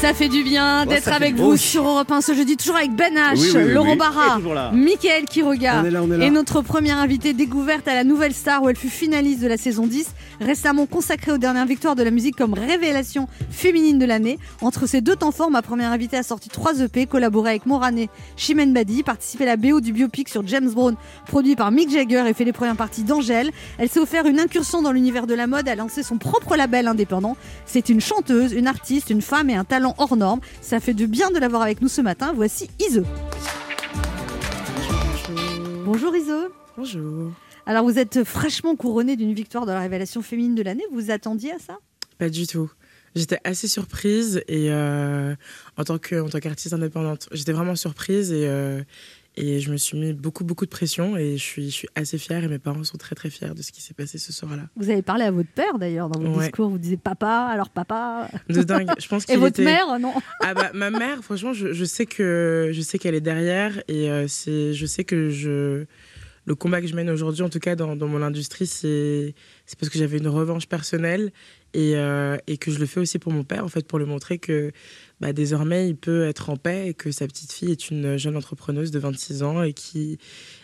[0.00, 2.94] Ça fait du bien Oh, d'être avec vous sur Europe 1 ce jeudi, toujours avec
[2.94, 3.96] Ben H, Oui, oui, oui, Laurent oui.
[3.96, 4.70] Barra.
[4.72, 5.82] Mickaël Quiroga.
[6.20, 9.56] Et notre première invitée découverte à la Nouvelle Star où elle fut finaliste de la
[9.56, 10.06] saison 10,
[10.40, 14.38] récemment consacrée aux dernières victoires de la musique comme révélation féminine de l'année.
[14.60, 18.10] Entre ces deux temps forts, ma première invitée a sorti 3 EP, collaboré avec Morané,
[18.36, 22.24] Chimène Badi, participé à la BO du biopic sur James Brown, produit par Mick Jagger
[22.28, 23.50] et fait les premières parties d'Angèle.
[23.78, 26.88] Elle s'est offert une incursion dans l'univers de la mode, a lancé son propre label
[26.88, 27.36] indépendant.
[27.64, 30.40] C'est une chanteuse, une artiste, une femme et un talent hors norme.
[30.60, 32.32] Ça fait du bien de l'avoir avec nous ce matin.
[32.34, 33.02] Voici Ise.
[35.84, 36.32] Bonjour Ise.
[36.76, 37.32] Bonjour.
[37.66, 40.84] Alors vous êtes fraîchement couronnée d'une victoire de la révélation féminine de l'année.
[40.90, 41.78] Vous vous attendiez à ça?
[42.18, 42.70] Pas du tout.
[43.14, 45.34] J'étais assez surprise et euh,
[45.76, 48.82] en tant que en tant qu'artiste indépendante, j'étais vraiment surprise et euh,
[49.36, 52.18] et je me suis mis beaucoup beaucoup de pression et je suis je suis assez
[52.18, 54.64] fière et mes parents sont très très fiers de ce qui s'est passé ce soir-là.
[54.76, 56.44] Vous avez parlé à votre père d'ailleurs dans votre Ouais.
[56.44, 56.68] discours.
[56.70, 58.28] Vous disiez papa, alors papa.
[58.48, 58.88] De dingue.
[58.98, 60.12] Je pense Et votre était- mère, non?
[60.40, 64.10] Ah bah ma mère, franchement, je, je sais que je sais qu'elle est derrière et
[64.10, 65.84] euh, c'est je sais que je
[66.46, 69.78] le combat que je mène aujourd'hui, en tout cas dans, dans mon industrie, c'est c'est
[69.78, 71.32] parce que j'avais une revanche personnelle
[71.72, 74.04] et, euh, et que je le fais aussi pour mon père, en fait, pour lui
[74.06, 74.70] montrer que
[75.20, 78.36] bah, désormais, il peut être en paix et que sa petite fille est une jeune
[78.36, 80.18] entrepreneuse de 26 ans et qui,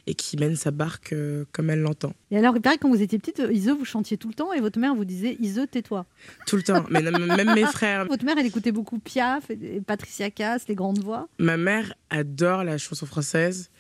[0.07, 2.13] et qui mène sa barque euh, comme elle l'entend.
[2.31, 4.53] Et alors, il paraît que quand vous étiez petite, Ise, vous chantiez tout le temps
[4.53, 6.07] et votre mère vous disait Ise, tais-toi.
[6.47, 8.07] Tout le temps, mais même mes frères.
[8.07, 11.29] Votre mère, elle écoutait beaucoup Piaf et Patricia Cass, les grandes voix.
[11.39, 13.71] Ma mère adore la chanson française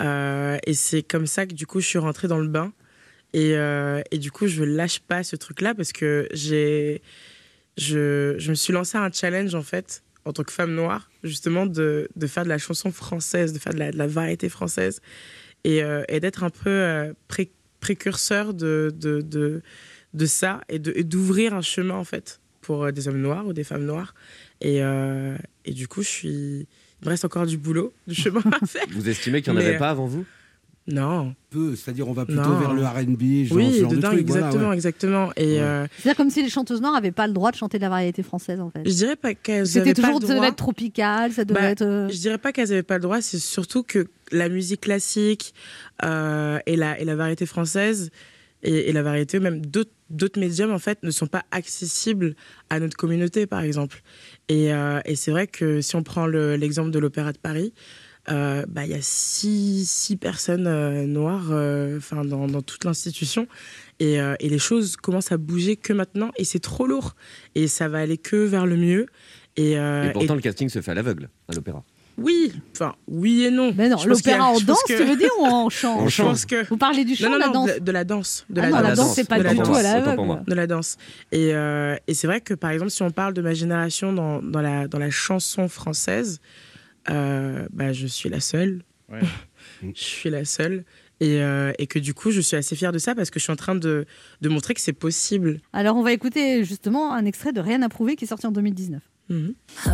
[0.00, 2.72] euh, et c'est comme ça que du coup je suis rentrée dans le bain
[3.32, 7.02] et, euh, et du coup je lâche pas ce truc-là parce que j'ai
[7.76, 11.66] je, je me suis lancé un challenge en fait en tant que femme noire justement
[11.66, 15.00] de, de faire de la chanson française, de faire de la, de la variété française
[15.64, 21.54] et, euh, et d'être un peu euh, pré- précurseur de, de, de, ça et d'ouvrir
[21.54, 24.14] un chemin en fait pour euh, des hommes noirs ou des femmes noires
[24.60, 24.78] et,
[25.64, 26.66] et du coup je suis
[27.00, 28.84] il me reste encore du boulot, du chemin à faire.
[28.90, 30.26] Vous estimez qu'il n'y en Mais, avait pas avant vous?
[30.88, 31.34] Non.
[31.50, 32.58] Peu, c'est-à-dire on va plutôt Non.
[32.58, 34.74] vers le R&B, genre, oui, ce genre de de dingue, truc, voilà, exactement, ouais.
[34.74, 35.30] exactement.
[35.36, 37.82] Et euh, C'est-à-dire comme si les chanteuses noires n'avaient pas le droit de chanter de
[37.82, 38.82] la variété française, en fait.
[38.86, 40.48] je dirais pas qu'elles C'était avaient pas toujours le ça devait droit.
[40.48, 41.82] être tropical, ça devait Bah, être.
[41.82, 45.54] euh, Je dirais pas qu'elles avaient pas le droit, c'est surtout que la musique classique
[46.04, 48.10] euh, et, la, et la variété française
[48.62, 52.34] et, et la variété même d'autres d'autres médiums en fait ne sont pas accessibles
[52.70, 54.02] à notre communauté par exemple.
[54.48, 57.74] Et, euh, et c'est vrai que si on prend le- l'exemple de l'Opéra de Paris,
[58.30, 62.84] euh, bah, il y a six, six personnes euh, noires euh, enfin dans, dans toute
[62.84, 63.46] l'institution
[64.00, 67.14] et, euh, et les choses commencent à bouger que maintenant et c'est trop lourd
[67.54, 69.06] et ça va aller que vers le mieux.
[69.56, 71.82] Et, euh, Et pourtant, et- le casting se fait à l'aveugle à l'opéra.
[72.16, 73.72] oui, enfin oui et non.
[73.76, 76.32] Mais non, l'opéra en danse, que- tu veux dire, ou en chant En chant.
[76.48, 78.04] que Vous parlez du chant non, ou non, de la non, danse de, de la
[78.04, 80.44] danse, de Ah la non, la danse, c'est pas du tout à l'aveugle.
[80.46, 80.96] de la danse.
[81.32, 84.42] Et, euh, et c'est vrai que par exemple, si on parle de ma génération dans,
[84.42, 86.67] dans, la, dans la chanson française, euh,
[87.08, 88.82] bah, je suis la seule.
[89.10, 89.20] Ouais.
[89.82, 90.84] je suis la seule.
[91.20, 93.44] Et, euh, et que du coup, je suis assez fière de ça parce que je
[93.44, 94.06] suis en train de,
[94.40, 95.60] de montrer que c'est possible.
[95.72, 98.52] Alors, on va écouter justement un extrait de Rien à prouver qui est sorti en
[98.52, 99.02] 2019.
[99.28, 99.54] Mhm.
[99.84, 99.90] J'ai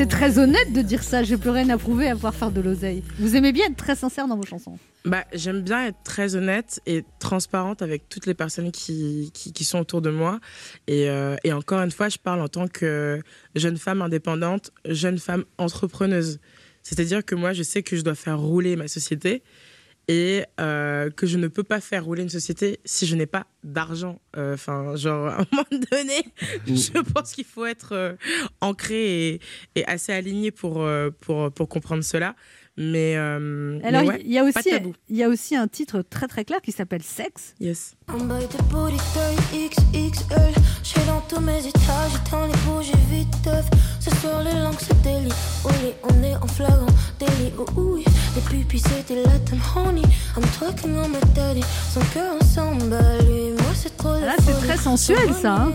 [0.00, 1.22] c'est très honnête de dire ça.
[1.22, 3.02] J'ai plus rien à prouver à pouvoir faire de l'oseille.
[3.18, 4.78] Vous aimez bien être très sincère dans vos chansons.
[5.04, 9.78] Bah, J'aime bien être très honnête et transparente avec toutes les personnes qui, qui, sont
[9.78, 10.40] autour de moi.
[10.86, 13.20] Et, euh, et encore une fois, je parle en tant que
[13.54, 16.40] jeune femme indépendante, jeune femme entrepreneuse.
[16.82, 19.42] C'est-à-dire que moi, je sais que je dois faire rouler ma société
[20.10, 23.46] et euh, que je ne peux pas faire rouler une société si je n'ai pas
[23.62, 24.20] d'argent.
[24.36, 26.24] Euh, Enfin, genre, à un moment donné,
[26.66, 28.14] je pense qu'il faut être euh,
[28.60, 29.40] ancré et,
[29.76, 30.84] et assez aligné pour,
[31.20, 32.34] pour, pour comprendre cela.
[32.76, 34.70] Mais, euh, Alors, il ouais, y, a aussi,
[35.10, 37.54] il y a aussi un titre très très clair qui s'appelle Sexe.
[37.60, 37.94] Yes.
[38.08, 40.54] En bas de body taille XXL.
[40.82, 43.66] J'suis dans tous mes étages, j'ai dans les bougies vite teuf.
[44.00, 45.32] Ce soir, les langues se délient.
[45.64, 46.86] Olé, on est en flagrant
[47.18, 47.52] délit.
[47.58, 48.04] Oh, oui,
[48.34, 50.02] les pupilles c'était latin honey.
[50.36, 51.62] I'm talking on my daddy.
[51.92, 52.96] Son cœur ensemble,
[53.28, 54.66] lui, moi c'est trop la Là, c'est folie.
[54.68, 55.54] très sensuel, ça.
[55.54, 55.72] hein.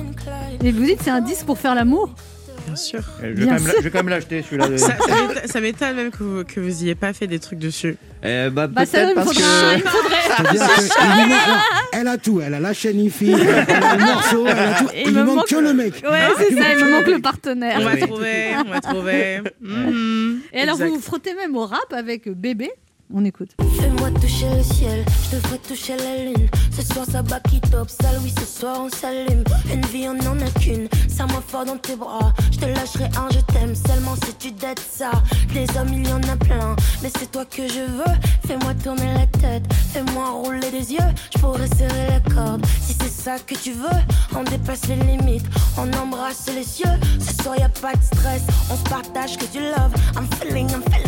[0.63, 2.10] Et vous dites c'est un disque pour faire l'amour
[2.65, 2.99] Bien sûr.
[3.21, 3.67] Je vais, Bien quand même, sûr.
[3.67, 4.67] la- je vais quand même l'acheter celui-là.
[4.69, 4.95] de- Ça,
[5.45, 7.95] ça m'étonne- même que vous, que vous ayez pas fait des trucs dessus.
[8.23, 9.75] Eh bah, Bah, peut-être parce que.
[9.75, 10.15] Il faudrait.
[10.36, 11.62] Que manque-
[11.93, 14.88] elle a tout, elle a la chaîne IFI, elle a le morceau, elle a tout.
[14.93, 15.93] Il Il, me lui manque manque- que le mec.
[16.04, 17.78] Ouais, c'est ça, il me manque le partenaire.
[17.80, 19.41] On va trouver, on va trouver.
[19.62, 20.39] Mhm.
[20.51, 20.89] Et alors, Exact.
[20.89, 22.69] vous vous frottez même au rap avec Bébé?
[23.13, 23.52] On écoute.
[23.80, 26.50] Fais-moi toucher le ciel, je ferai toucher la lune.
[26.72, 29.44] Ce soir ça bat qui top, sale, oui, ce soir on s'allume.
[29.72, 32.34] Une vie on en a qu'une, serre-moi fort dans tes bras.
[32.52, 35.12] Je te lâcherai un, je t'aime seulement si tu dettes ça.
[35.54, 38.15] Des hommes il y en a plein, mais c'est toi que je veux.
[38.48, 41.12] Fais-moi tourner la tête, fais-moi rouler des yeux.
[41.34, 44.02] Je pourrais serrer la corde si c'est ça que tu veux.
[44.36, 45.46] On dépasse les limites,
[45.78, 46.96] on embrasse les cieux.
[47.20, 48.41] Ce soir y a pas de stress,
[48.72, 49.94] on se partage que du love.
[50.15, 51.05] I'm feeling, I'm feeling,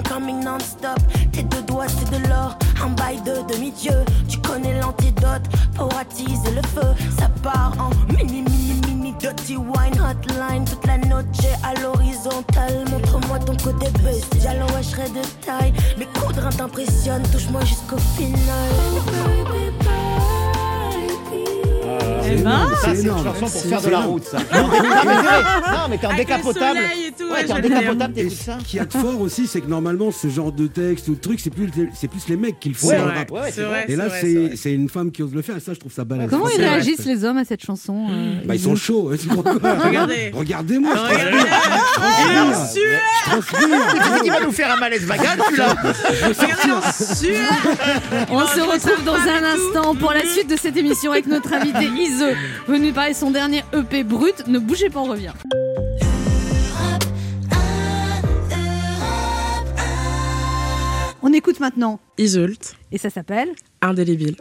[0.00, 0.98] Coming non-stop.
[1.32, 4.04] Tes deux doigts c'est de l'or, un bail de demi-dieu.
[4.28, 5.42] Tu connais l'antidote
[5.74, 6.94] pour attiser le feu.
[7.18, 10.64] Ça part en mini, mini, mini, dirty wine hotline.
[10.64, 12.84] Toute la noche à l'horizontale.
[12.90, 14.34] Montre-moi ton côté best.
[14.40, 15.72] J'allons wesh de taille.
[15.98, 18.70] Mes coups de rein t'impressionnent, touche-moi jusqu'au final.
[22.30, 22.68] Eh ben.
[22.80, 23.24] Ça, c'est une énorme.
[23.24, 24.06] chanson pour C'est faire de la énorme.
[24.12, 24.38] route, ça.
[24.54, 26.78] Non, mais- c'est t'es le décapotable.
[26.78, 27.52] Ouais, t'es
[28.14, 28.58] t'écoutes ça.
[28.66, 31.40] ce a de fort aussi, c'est que normalement, ce genre de texte ou de truc,
[31.40, 32.96] c'est plus, c'est plus les mecs qui le font Ouais,
[33.30, 33.84] Ouais, c'est vrai.
[33.88, 36.04] Et là, c'est c'est une femme qui ose le faire, et ça, je trouve ça
[36.04, 36.30] balèze.
[36.30, 39.10] Comment ils C'est réagissent les hommes à cette chanson euh, Bah, ils sont chauds.
[39.84, 40.30] Regardez.
[40.34, 41.02] Regardez-moi, je
[43.30, 43.62] transpire.
[43.62, 47.52] Est qu'il va nous faire un malaise vagal, tu là Regardez, est sueur.
[48.30, 51.88] On se retrouve dans un instant pour la suite de cette émission avec notre invité
[52.12, 52.36] Ise,
[52.68, 54.46] venu parler de son dernier EP brut.
[54.46, 55.32] Ne bougez pas, on revient.
[61.22, 64.36] On écoute maintenant Isolt, et ça s'appelle indélébile.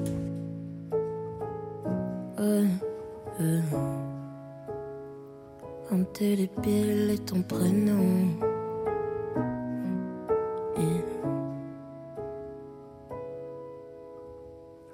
[2.40, 2.66] Euh,
[3.40, 3.62] euh.
[5.92, 8.30] Indélébile est ton prénom.
[10.78, 11.11] Et-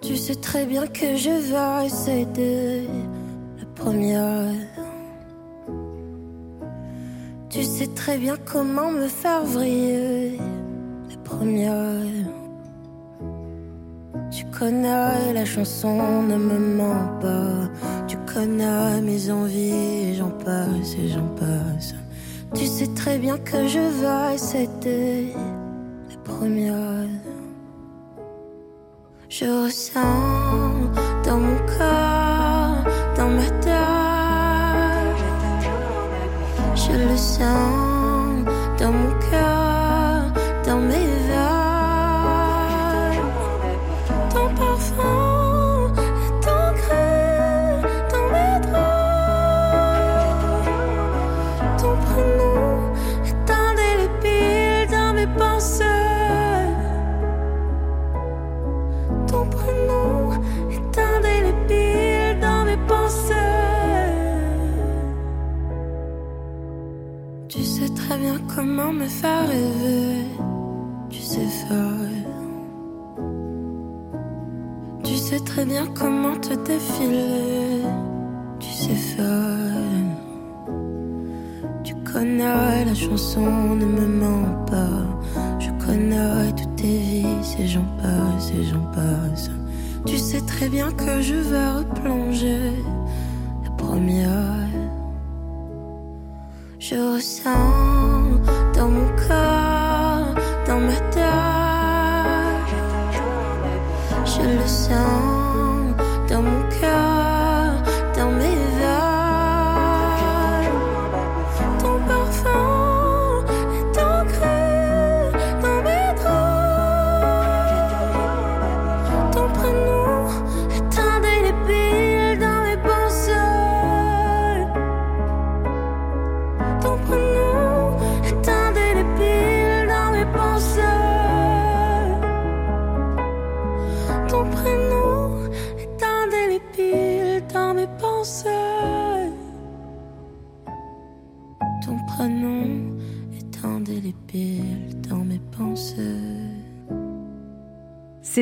[0.08, 2.88] Tu sais très bien que je vais de
[3.60, 4.54] la première.
[7.50, 10.38] Tu sais très bien comment me faire vriller
[11.10, 12.06] la première.
[14.32, 17.70] Tu connais la chanson, ne me mens pas.
[18.08, 21.96] Tu connais mes envies, j'en passe et j'en passe.
[22.56, 25.34] Tu sais très bien que je vais c'était
[26.10, 27.27] la première.
[29.30, 30.00] Je ressens
[31.26, 32.84] dans mon corps,
[33.18, 33.74] dans ma tête.
[36.76, 37.97] Je le sens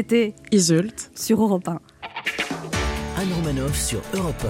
[0.07, 1.09] C'était Isolt.
[1.15, 1.79] sur Europe 1.
[3.17, 4.45] Anne Romanoff sur Europe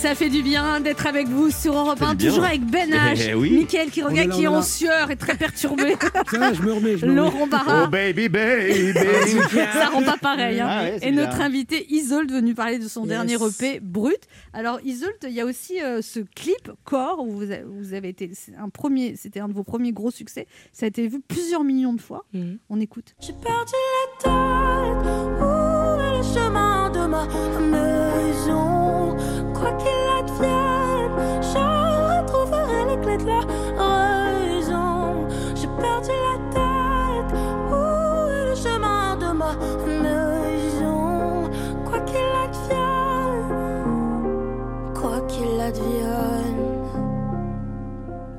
[0.00, 2.28] Ça fait du bien d'être avec vous sur Europe Ça fait 1, du bien.
[2.30, 3.50] toujours avec Ben H, Eh oui.
[3.50, 5.94] Mickaël qui regarde, là, qui est en sueur et très perturbé,
[6.32, 6.96] va, je me remets.
[6.96, 7.14] Je me remets.
[7.16, 7.84] Laurent Barra.
[7.84, 8.94] Oh baby, baby.
[9.74, 10.58] Ça rend pas pareil.
[10.58, 10.66] hein.
[10.70, 11.44] Ah ouais, et notre bien.
[11.46, 13.08] invité Isolde venu parler de son Yes.
[13.10, 14.20] dernier EP brut.
[14.54, 18.08] Alors Isolde, il y a aussi euh, ce clip Corps où vous, a- vous avez
[18.08, 20.46] été un premier, c'était un de vos premiers gros succès.
[20.72, 22.24] Ça a été vu plusieurs millions de fois.
[22.32, 22.56] Mhm.
[22.70, 23.14] On écoute.
[23.20, 23.72] J'ai perdu
[24.24, 25.10] la tête,
[25.40, 27.26] où est le chemin de ma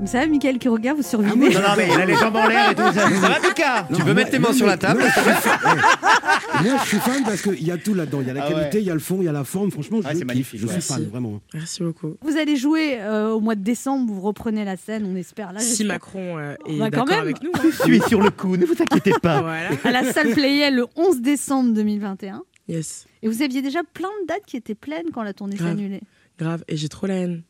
[0.02, 1.36] Vous savez, Mickaël qui regarde, vous Ah, survivez.
[1.36, 2.82] moi, Non, non, mais il a les jambes en l'air et tout.
[2.82, 5.02] Ça, ça va, Mika Tu peux moi- mettre tes mains sur la table?
[5.02, 8.22] Moi, je suis fan, eh, moi, je suis fan parce qu'il y a tout là-dedans.
[8.22, 8.84] Il y a la Ah qualité, ouais.
[8.84, 9.70] il y a le fond, il y a la forme.
[9.70, 10.26] Franchement, je Ah, c'est kiffe.
[10.28, 11.40] magnifique, Je suis fan, vraiment.
[11.54, 12.16] Merci beaucoup.
[12.22, 15.54] Vous allez jouer euh, au mois de décembre, vous reprenez la scène, on espère.
[15.54, 15.86] Là, si.
[15.86, 17.52] Macron euh, est d'accord avec nous.
[17.56, 17.60] hein.
[17.64, 19.42] Je suis sur le coup, ne vous inquiétez pas.
[19.42, 19.70] voilà.
[19.84, 22.42] à la salle Playel le 11 décembre 2021.
[22.68, 23.06] Yes.
[23.22, 25.74] Et vous aviez déjà plein de dates qui étaient pleines quand la tournée s'est Grave.
[25.74, 26.02] annulée.
[26.40, 26.64] Grave.
[26.68, 27.44] Et j'ai trop la haine.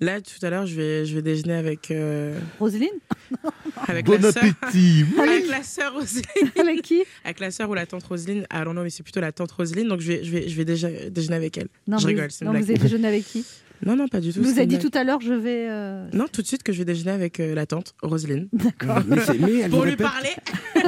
[0.00, 1.90] Là, tout à l'heure, je vais, je vais déjeuner avec.
[1.90, 2.88] euh, Roselyne?
[3.88, 4.44] avec Bon la sœur.
[4.62, 5.04] appétit.
[5.18, 6.24] Avec la sœur Roselyne.
[6.58, 7.02] Avec qui?
[7.24, 8.46] Avec la sœur ou la tante Roselyne.
[8.50, 9.88] Ah non, non, mais c'est plutôt la tante Roselyne.
[9.88, 11.68] Donc je vais, je vais, je vais déjà déjeuner avec elle.
[11.86, 12.64] Non, je rigole, c'est une non, blague.
[12.64, 13.44] vous avez déjeuné avec qui?
[13.84, 14.42] Non, non, pas du tout.
[14.42, 15.66] Vous avez dit tout à l'heure, je vais.
[15.70, 18.48] euh, Non, tout de suite que je vais déjeuner avec euh, la tante Roselyne.
[18.52, 18.98] D'accord.
[19.06, 20.30] Mais, c'est- mais elle vous Pour lui répète, parler.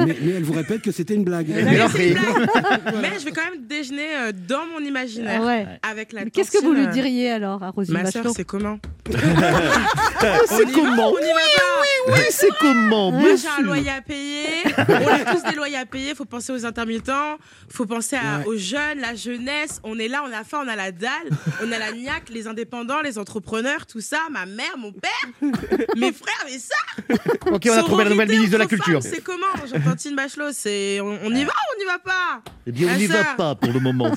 [0.05, 1.47] mais, mais elle vous répète que c'était une blague.
[1.49, 2.49] Mais c'est une blague.
[3.01, 5.67] Mais je vais quand même déjeuner euh, dans mon imaginaire ouais.
[5.89, 8.43] avec la Mais Qu'est-ce que vous lui diriez alors à Roselyne Ma sœur, Bachelot c'est
[8.45, 8.77] comment
[9.09, 14.45] C'est comment On y va pas Oui, c'est comment Moi, j'ai un loyer à payer.
[14.77, 16.15] On a tous des loyers à payer.
[16.15, 17.37] Faut penser aux intermittents.
[17.69, 18.45] Faut penser à- Ouais.
[18.47, 19.79] aux jeunes, la jeunesse.
[19.83, 21.09] On est là, on a faim, on a la dalle.
[21.63, 24.19] On a la niaque, les indépendants, les entrepreneurs, tout ça.
[24.31, 25.11] Ma mère, mon père,
[25.95, 27.17] mes frères, mes sœurs.
[27.51, 29.01] Ok, on a trouvé la nouvelle ministre de la Culture.
[29.01, 30.51] C'est comment J'entends Tine Bachelot.
[30.53, 32.41] C'est on, on y va ou on n'y va pas?
[32.67, 33.21] Eh bien, on n'y ça.
[33.23, 34.11] va pas pour le moment.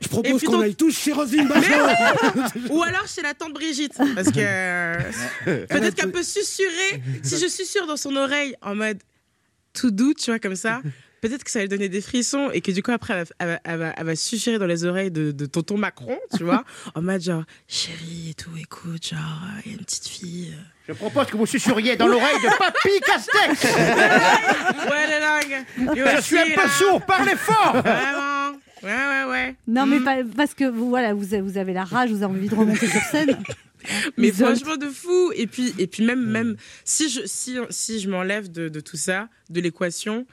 [0.00, 1.86] Je propose qu'on donc- aille tous chez Roselyne Bachelot.
[2.70, 3.94] Ou alors chez la tante Brigitte.
[4.14, 4.96] Parce que
[5.66, 7.02] peut-être qu'elle peut susurrer.
[7.22, 8.98] Si je susurre dans son oreille en mode
[9.72, 10.82] tout doux, tu vois, comme ça,
[11.22, 13.30] peut-être que ça va lui donner des frissons et que du coup, après, elle va,
[13.38, 16.44] elle va- elle va- elle va susurrer dans les oreilles de, de tonton Macron, tu
[16.44, 19.20] vois, en mode genre chérie et tout, écoute, genre,
[19.64, 20.52] il y a une petite fille.
[20.52, 20.62] euh.
[20.88, 23.72] Je propose que vous susurriez dans l'oreille de Papy Castex.
[24.90, 25.20] Ouais, les
[25.94, 25.96] langues.
[26.16, 26.68] Je suis un peu là.
[26.68, 27.72] sourd, parlez fort.
[27.82, 28.50] Vraiment.
[28.82, 29.54] Ouais, ouais, ouais.
[29.68, 30.04] Non, mais Mm.
[30.04, 32.54] pas- parce que vous, voilà, vous, avez, vous avez la rage, vous avez envie de
[32.54, 33.36] remonter sur scène.
[34.16, 34.56] Mais Isolde.
[34.58, 35.32] franchement de fou.
[35.34, 38.96] Et puis, et puis même, même si je, si, si je m'enlève de, de tout
[38.96, 40.24] ça, de l'équation,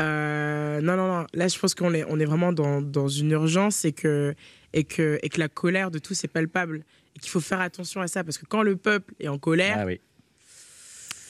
[0.00, 1.26] euh, non, non, non.
[1.34, 4.34] Là, je pense qu'on est, on est vraiment dans, dans une urgence et que,
[4.72, 6.84] et, que, et que la colère de tous est palpable.
[7.14, 9.76] Et qu'il faut faire attention à ça parce que quand le peuple est en colère,
[9.80, 10.00] Ah oui.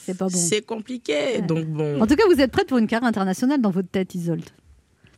[0.05, 0.37] C'est pas bon.
[0.37, 1.41] c'est compliqué.
[1.41, 2.01] Donc bon.
[2.01, 4.49] En tout cas, vous êtes prête pour une carrière internationale dans votre tête, Isolde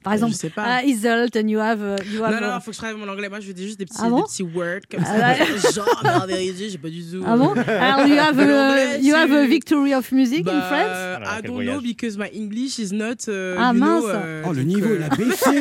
[0.06, 0.64] Par exemple, je sais pas.
[0.66, 1.82] ah, Isolde, and you have.
[1.82, 3.28] uh, you have non, non, uh, non, faut que je travaille mon anglais.
[3.28, 5.72] Moi, je veux dire juste des petits, Ah bon des petits words comme Ah ça.
[5.76, 7.24] Genre, vérité, j'ai pas du tout.
[7.28, 10.62] Ah bon Alors, you have, uh, L'anglais, you have a victory of music in Bah,
[10.62, 10.92] France?
[11.26, 11.74] Alors, I don't voyage?
[11.74, 13.28] know because my English is not.
[13.28, 14.06] euh, Ah, you know, mince.
[14.16, 15.60] euh, Oh, le niveau, il a baissé.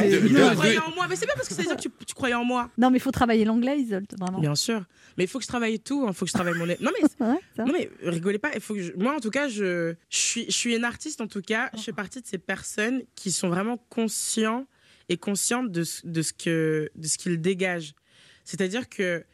[0.00, 2.14] Tu croyais en moi, mais c'est bien parce que ça veut dire que tu, tu
[2.14, 2.70] croyais en moi.
[2.78, 4.38] Non, mais il faut travailler l'anglais, Isolde, vraiment.
[4.40, 4.82] Bien sûr.
[5.16, 6.04] Mais il faut que je travaille tout.
[6.08, 6.66] Il faut que je travaille mon.
[6.66, 7.26] Non mais,
[7.58, 8.50] non mais rigolez pas.
[8.54, 11.20] Il faut que je- moi en tout cas je, je suis je suis une artiste
[11.20, 11.70] en tout cas.
[11.76, 14.66] Je fais partie de ces personnes qui sont vraiment conscients
[15.08, 17.94] et conscientes de ce, que de ce qu'ils dégagent.
[18.44, 19.24] C'est-à-dire que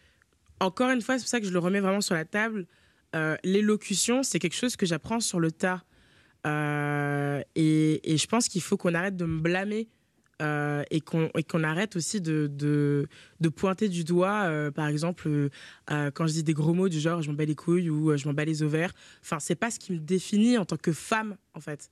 [0.58, 2.66] encore une fois c'est pour ça que je le remets vraiment sur la table.
[3.14, 5.84] euh, L'élocution c'est quelque chose que j'apprends sur le tas.
[6.46, 9.88] Euh, et je pense qu'il faut qu'on arrête de me blâmer
[10.40, 13.08] euh, et qu'on et qu'on arrête aussi de, de,
[13.40, 15.48] de pointer du doigt, euh, par exemple, euh,
[15.90, 18.16] euh, quand je dis des gros mots du genre je m'en bats les couilles ou
[18.16, 18.92] je m'en bats les ovaires.
[19.22, 21.90] Enfin, c'est pas ce qui me définit en tant que femme, en fait.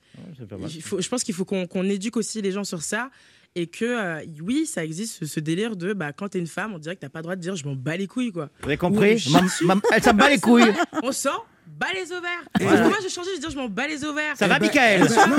[0.74, 3.10] Il faut, je pense qu'il faut qu'on qu'on éduque aussi les gens sur ça.
[3.54, 6.78] Et que, oui, ça existe ce, ce délire de bah, quand t'es une femme, on
[6.78, 8.50] dirait que t'as pas le droit de dire je m'en bats les couilles, quoi.
[8.60, 10.72] Vous avez compris Elle s'en bat les couilles.
[11.02, 11.28] On sent
[11.68, 12.42] bas les ovaires.
[12.60, 14.34] Moi, je vais changer, je dire je m'en bats les ovaires.
[14.36, 15.36] Ça va, Michael Eh non,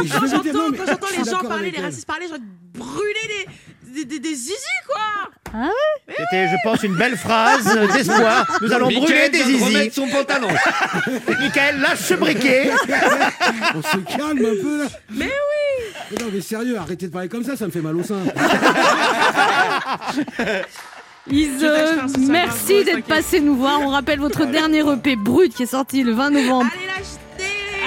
[0.00, 0.26] mais je Quand
[0.86, 2.40] j'entends les gens parler, les racistes parler, je vais
[2.74, 3.46] brûler
[3.84, 4.54] des, des, des, des zizi,
[4.86, 5.30] quoi.
[6.16, 8.46] C'était, je pense, une belle phrase d'espoir.
[8.60, 9.64] Nous allons brûler Mickaël des zizi.
[9.64, 10.48] remettre son pantalon.
[11.40, 12.70] Michael, lâche ce briquet.
[13.74, 14.88] On se calme un peu là.
[15.10, 17.96] Mais oui Mais non, mais sérieux, arrêtez de parler comme ça, ça me fait mal
[17.96, 18.20] au sein.
[21.30, 23.80] Isolde, merci d'être passé nous voir.
[23.82, 26.70] On rappelle votre dernier EP brut qui est sorti le 20 novembre.
[26.72, 27.18] Allez l'acheter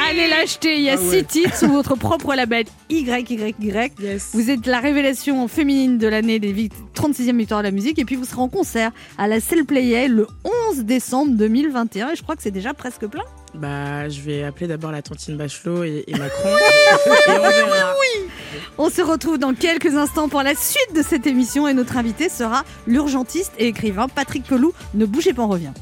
[0.10, 1.20] Allez l'acheter, il y a Ah ouais.
[1.20, 3.56] 6 titres sous votre propre label YYY.
[4.00, 4.30] Yes.
[4.34, 8.06] Vous êtes la révélation féminine de l'année des vict- 36e victoires de la musique et
[8.06, 10.28] puis vous serez en concert à la Cell Playel le
[10.72, 13.24] 11 décembre 2021 et je crois que c'est déjà presque plein.
[13.54, 16.50] Bah, je vais appeler d'abord la tontine Bachelot et, et Macron.
[17.28, 17.94] et on verra.
[18.78, 22.30] On se retrouve dans quelques instants pour la suite de cette émission et notre invité
[22.30, 24.74] sera l'urgentiste et écrivain Patrick Pelou.
[24.96, 25.74] Ne bougez pas, on revient.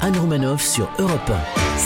[0.00, 1.32] Anne Romanoff sur Europe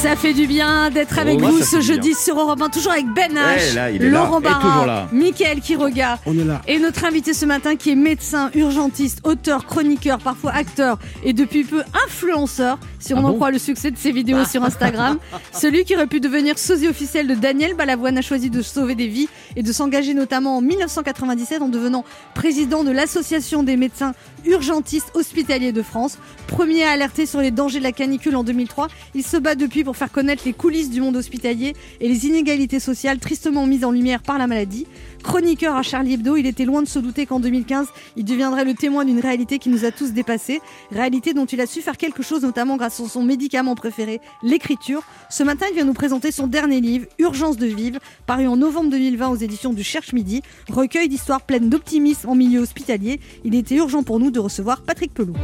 [0.02, 2.92] Ça fait du bien d'être avec Oh, vous ça ce jeudi sur Europe 1, toujours
[2.92, 5.08] avec Ben H, Eh, là, là, Laurent Barra.
[5.12, 6.62] Mickaël Quiroga On est là.
[6.66, 11.64] et notre invité ce matin qui est médecin, urgentiste, auteur, chroniqueur, parfois acteur et depuis
[11.64, 15.18] peu influenceur, si on Ah en bon croit le succès de ses vidéos sur Instagram.
[15.52, 19.06] Celui qui aurait pu devenir sosie officiel de Daniel Balavoine a choisi de sauver des
[19.08, 24.12] vies et de s'engager notamment en 1997 en devenant président de l'association des médecins
[24.46, 26.18] urgentistes hospitaliers de France.
[26.46, 29.84] Premier à alerter sur les dangers de la canicule en 2003, il se bat depuis
[29.84, 33.90] pour faire connaître les coulisses du monde hospitalier et les inégalités sociales tristement mises en
[33.90, 34.86] lumière par la maladie.
[35.22, 38.74] Chroniqueur à Charlie Hebdo, il était loin de se douter qu'en 2015, il deviendrait le
[38.74, 40.60] témoin d'une réalité qui nous a tous dépassés.
[40.90, 45.02] Réalité dont il a su faire quelque chose, notamment grâce à son médicament préféré, l'écriture.
[45.28, 48.90] Ce matin, il vient nous présenter son dernier livre, Urgence de vivre, paru en novembre
[48.90, 50.42] 2020 aux éditions du Cherche Midi.
[50.68, 53.20] Recueil d'histoires pleines d'optimisme en milieu hospitalier.
[53.44, 55.34] Il était urgent pour nous de recevoir Patrick Pelou.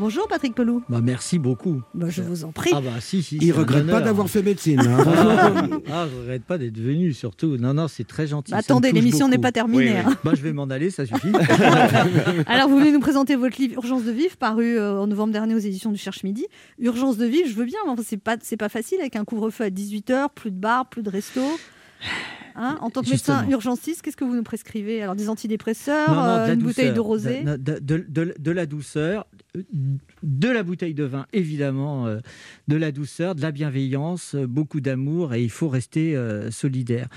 [0.00, 0.82] Bonjour Patrick Pelou.
[0.88, 1.82] Bah, merci beaucoup.
[1.92, 2.70] Bah, je vous en prie.
[2.74, 3.36] Ah bah si, si.
[3.42, 4.80] Il regrette pas d'avoir fait médecine.
[4.80, 5.04] hein.
[5.06, 7.58] Ah, ah, je regrette pas d'être venu, surtout.
[7.58, 8.52] Non, non, c'est très gentil.
[8.52, 10.16] Bah, attendez, l'émission n'est pas terminée, hein.
[10.24, 11.32] Bah, je vais m'en aller, ça suffit.
[12.46, 15.54] Alors, vous venez nous présenter votre livre Urgence de vivre, paru euh, en novembre dernier
[15.54, 16.46] aux éditions du Cherche Midi.
[16.78, 19.24] Urgence de vivre, je veux bien, mais enfin, c'est pas, c'est pas facile avec un
[19.26, 21.58] couvre-feu à 18h, plus de bars, plus de restos.
[22.56, 23.52] Hein en tant que médecin Justement.
[23.52, 25.02] urgentiste, qu'est-ce que vous nous prescrivez?
[25.02, 27.04] Alors, des antidépresseurs, Non, non, de euh, une bouteille de douceur.
[27.04, 29.26] rosé De, de- de- de- de la douceur,
[30.22, 32.18] de la bouteille de vin, évidemment, euh,
[32.68, 37.08] de la douceur, de la bienveillance, euh, beaucoup d'amour et il faut rester euh, solidaire.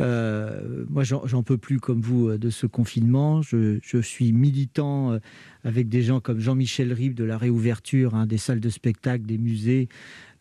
[0.00, 3.42] Euh, moi, j'en peux plus, comme vous, de ce confinement.
[3.42, 5.18] Je, je suis militant
[5.64, 9.36] avec des gens comme Jean-Michel Ribes de la réouverture hein, des salles de spectacle, des
[9.38, 9.88] musées.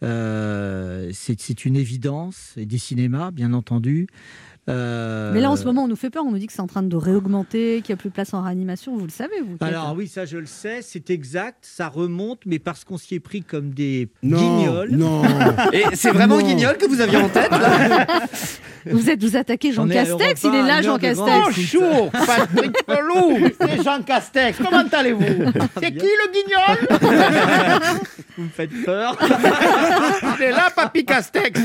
[0.04, 4.08] Euh, C'est une évidence, et des cinémas, bien entendu.
[4.70, 6.24] Euh, Mais là, en ce moment, on nous fait peur.
[6.26, 8.34] On nous dit que c'est en train de réaugmenter, qu'il n'y a plus de place
[8.34, 8.96] en réanimation.
[8.96, 12.60] Vous le savez, vous Alors oui, ça je le sais, c'est exact, ça remonte, mais
[12.60, 14.92] parce qu'on s'y est pris comme des Non, guignols.
[14.92, 15.22] non.
[15.74, 16.46] Et c'est vraiment Non.
[16.48, 18.08] Guignol que vous aviez en tête là
[18.90, 20.44] Vous êtes, vous attaquez Jean Castex.
[20.46, 21.28] Il est là, Jean Castex.
[21.46, 24.58] Bonjour, Patrick Pelou, c'est Jean Castex.
[24.58, 25.52] Comment allez-vous
[25.82, 27.00] C'est qui le guignol
[28.38, 29.18] Vous me faites peur.
[30.38, 31.60] Il est là, Papy Castex.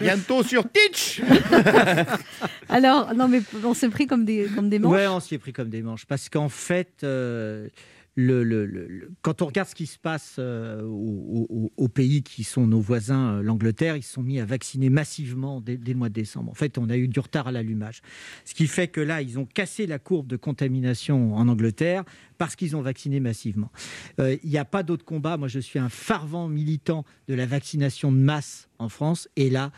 [0.00, 1.22] Bientôt sur Teach.
[2.68, 4.92] Alors, non, mais on s'est pris comme des, comme des manches.
[4.92, 6.06] Ouais, on s'y est pris comme des manches.
[6.06, 7.68] Parce qu'en fait, euh,
[8.16, 12.44] le, le- quand on regarde ce qui se passe euh, au- au- aux pays qui
[12.44, 16.08] sont nos voisins, euh, l'Angleterre, ils se sont mis à vacciner massivement dès, le mois
[16.10, 16.50] de décembre.
[16.50, 18.02] En fait, on a eu du retard à l'allumage.
[18.44, 22.04] Ce qui fait que là, ils ont cassé la courbe de contamination en Angleterre
[22.38, 23.70] parce qu'ils ont vacciné massivement.
[24.18, 25.36] Il n'y a pas d'autre combat.
[25.36, 29.28] Moi, je suis un fervent militant de la vaccination de masse en France.
[29.36, 29.70] Et là,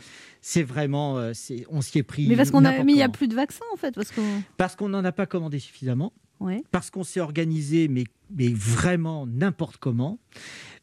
[0.48, 1.32] c'est vraiment, euh,
[1.70, 2.28] on s'y est pris.
[2.28, 3.92] Mais parce qu'on a mis, il n'y a plus de vaccins, en fait.
[3.96, 4.22] Parce qu'on...
[4.56, 6.62] Parce qu'on n'en a pas commandé suffisamment Ouais.
[6.70, 8.04] parce qu'on s'est organisé, mais,
[8.36, 10.18] mais vraiment n'importe comment,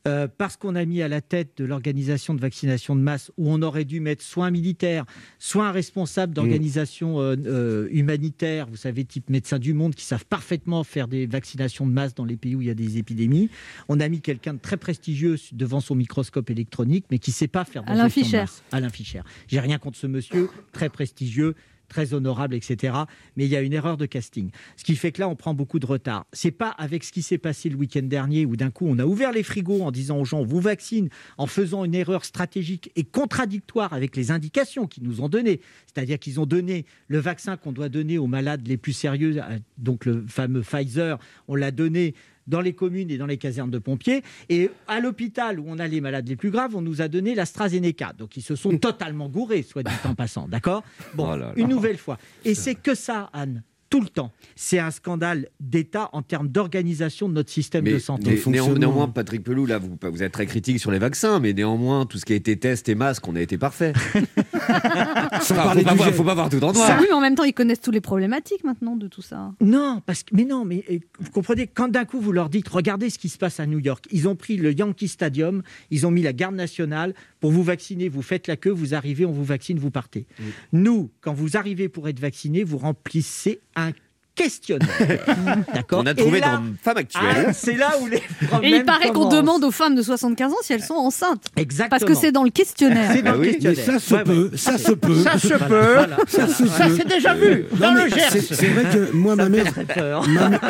[0.06, 3.50] euh, parce qu'on a mis à la tête de l'organisation de vaccination de masse, où
[3.50, 5.06] on aurait dû mettre soit un militaire,
[5.40, 10.26] soit un responsable d'organisation euh, euh, humanitaire, vous savez, type Médecins du Monde, qui savent
[10.26, 13.50] parfaitement faire des vaccinations de masse dans les pays où il y a des épidémies.
[13.88, 17.48] On a mis quelqu'un de très prestigieux devant son microscope électronique, mais qui ne sait
[17.48, 18.38] pas faire Alain d'injection de Fischer.
[18.40, 18.64] masse.
[18.74, 19.22] Alain Fischer.
[19.48, 21.56] J'ai rien contre ce monsieur, très prestigieux,
[21.94, 22.96] très honorable, etc.
[23.38, 24.50] Mais il y a une erreur de casting.
[24.78, 26.26] Ce qui fait que là, on prend beaucoup de retard.
[26.34, 29.06] C'est pas avec ce qui s'est passé le week-end dernier où d'un coup, on a
[29.06, 32.92] ouvert les frigos en disant aux gens, on vous vaccine, en faisant une erreur stratégique
[32.96, 35.62] et contradictoire avec les indications qu'ils nous ont données.
[35.86, 39.60] C'est-à-dire qu'ils ont donné le vaccin qu'on doit donner aux malades les plus sérieux, euh,
[39.78, 42.16] donc le fameux Pfizer, on l'a donné
[42.48, 44.24] dans les communes et dans les casernes de pompiers.
[44.50, 47.36] Et à l'hôpital où on a les malades les plus graves, on nous a donné
[47.36, 48.14] l'AstraZeneca.
[48.18, 50.48] Donc ils se sont totalement gourés, soit dit en passant.
[50.48, 50.84] D'accord?
[51.16, 51.54] Bon, Oh là là.
[51.56, 52.18] une nouvelle fois.
[52.46, 53.64] Et c'est que ça, Anne.
[53.90, 54.32] Tout le temps.
[54.56, 58.36] C'est un scandale d'État en termes d'organisation de notre système Mais de santé.
[58.38, 58.74] fonctionnement.
[58.80, 62.18] néanmoins, Patrick Pelou, là, vous, vous êtes très critique sur les vaccins, mais néanmoins, tout
[62.18, 63.94] ce qui a été test et masque, on a été parfait.
[65.42, 66.14] Sans Enfin, parler faut, pas du voir, gel.
[66.16, 66.98] faut pas voir tout en noir.
[67.00, 69.52] Oui, mais en même temps, ils connaissent toutes les problématiques maintenant de tout ça.
[69.62, 70.84] Non, parce que mais non, mais
[71.20, 73.80] vous comprenez quand d'un coup vous leur dites regardez ce qui se passe à New
[73.80, 74.06] York.
[74.12, 78.10] Ils ont pris le Yankee Stadium, ils ont mis la garde nationale pour vous vacciner.
[78.10, 80.26] Vous faites la queue, vous arrivez, on vous vaccine, vous partez.
[80.72, 83.92] Nous, quand vous arrivez pour être vacciné, vous remplissez un
[84.36, 84.88] questionnaire.
[85.74, 86.02] D'accord.
[86.04, 87.46] On a Et trouvé là- dans Femme Actuelle.
[87.50, 90.52] Ah, c'est là où les Et problèmes il paraît qu'on demande aux femmes de 75
[90.52, 91.46] ans si elles sont enceintes.
[91.56, 91.90] Exactement.
[91.90, 93.12] Parce que c'est dans le questionnaire.
[93.14, 94.00] C'est dans Ah le oui, Mais questionnaire.
[94.02, 94.58] ça se Ouais, peut, ouais.
[94.58, 95.16] ça se peut.
[95.24, 95.94] Ça se peut.
[95.94, 96.18] voilà.
[96.28, 96.96] Ça se Ça, peut.
[96.98, 97.66] c'est déjà vu.
[97.74, 98.30] Non, Dans mais le Gers.
[98.32, 99.66] c'est vrai que moi, ma mère,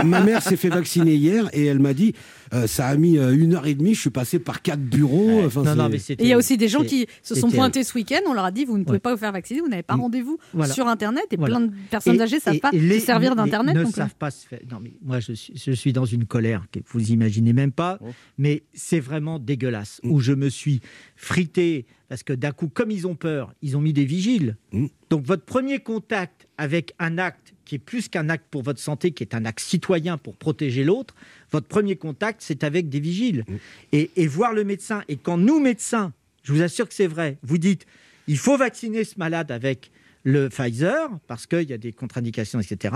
[0.03, 2.13] ma mère s'est fait vacciner hier et elle m'a dit
[2.53, 3.93] euh, ça a mis euh, une heure et demie.
[3.95, 5.41] Je suis passé par quatre bureaux.
[5.45, 7.33] Enfin, Non, non, c'est- mais c'est Et il y a aussi des gens qui se
[7.35, 7.55] sont terrible.
[7.57, 8.19] pointés ce week-end.
[8.27, 8.99] On leur a dit vous ne pouvez Ouais.
[8.99, 10.73] pas vous faire vacciner, vous n'avez pas rendez-vous Voilà.
[10.73, 11.25] sur Internet.
[11.31, 11.57] Et Voilà.
[11.57, 13.75] plein de personnes Et- âgées ne savent et- pas et les- se servir d'Internet.
[13.75, 13.95] Ne non plus.
[13.95, 14.59] savent pas se faire.
[14.71, 17.97] Non, mais moi, je suis, je suis dans une colère que vous imaginez même pas.
[18.01, 18.07] Oh.
[18.37, 19.99] Mais c'est vraiment dégueulasse.
[20.03, 20.11] Mm.
[20.11, 20.79] Où je me suis
[21.15, 24.57] frité parce que d'un coup, comme ils ont peur, ils ont mis des vigiles.
[24.71, 24.87] Mm.
[25.09, 29.11] Donc, votre premier contact avec un acte qui est plus qu'un acte pour votre santé,
[29.11, 31.15] qui est un acte citoyen pour protéger l'autre,
[31.51, 33.45] votre premier contact, c'est avec des vigiles.
[33.47, 33.55] Mm.
[33.93, 35.03] Et, et voir le médecin.
[35.07, 36.13] Et quand nous, médecins,
[36.43, 37.87] je vous assure que c'est vrai, vous dites
[38.27, 39.89] il faut vacciner ce malade avec
[40.23, 42.95] le Pfizer parce qu'il y a des contre-indications, etc.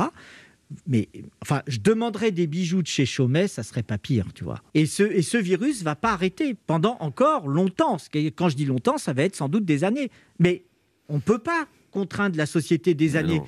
[0.86, 1.09] Mais
[1.41, 4.61] enfin, je demanderais des bijoux de chez Chaumet, ça serait pas pire, tu vois.
[4.75, 7.97] Et ce, et ce virus va pas arrêter pendant encore longtemps.
[8.36, 10.11] Quand je dis longtemps, ça va être sans doute des années.
[10.39, 10.65] Mais
[11.09, 13.39] on peut pas contraint de la société des Mais années.
[13.39, 13.47] non.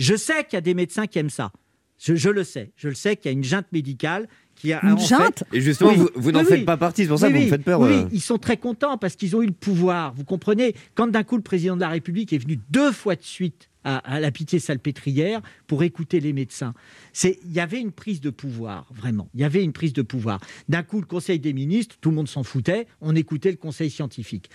[0.00, 1.52] Je sais qu'il y a des médecins qui aiment ça.
[1.98, 2.72] Je, je le sais.
[2.76, 4.26] Je le sais qu'il y a une junte médicale
[4.56, 5.96] qui a Une en fait- junte Et justement, Oui.
[5.96, 6.64] vous, vous n'en Oui, faites oui.
[6.64, 7.50] pas partie, c'est pour ça Oui, que vous oui.
[7.50, 7.80] me faites peur.
[7.80, 8.08] Oui, euh.
[8.10, 10.12] ils sont très contents parce qu'ils ont eu le pouvoir.
[10.14, 13.22] Vous comprenez Quand d'un coup le président de la République est venu deux fois de
[13.22, 16.72] suite à, à la pitié salpêtrière pour écouter les médecins,
[17.12, 19.28] c'est il y avait une prise de pouvoir vraiment.
[19.34, 20.40] Il y avait une prise de pouvoir.
[20.70, 22.86] D'un coup, le Conseil des ministres, tout le monde s'en foutait.
[23.02, 24.48] On écoutait le Conseil scientifique.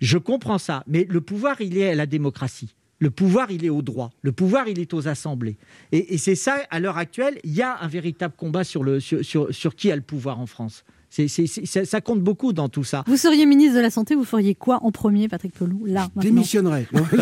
[0.00, 2.74] Je comprends ça, mais le pouvoir, il est à la démocratie.
[3.00, 4.10] Le pouvoir, il est au droit.
[4.22, 5.56] Le pouvoir, il est aux assemblées.
[5.92, 8.98] Et, et c'est ça, à l'heure actuelle, il y a un véritable combat sur, le,
[8.98, 10.84] sur, sur, sur qui a le pouvoir en France.
[11.10, 13.04] C'est, c'est- c'est- ça, ça compte beaucoup dans tout ça.
[13.06, 16.22] Vous seriez ministre de la Santé, vous feriez quoi en premier, Patrick Pelou Là, maintenant?
[16.22, 16.86] Démissionnerait.
[16.92, 17.00] non?
[17.02, 17.16] Ouais,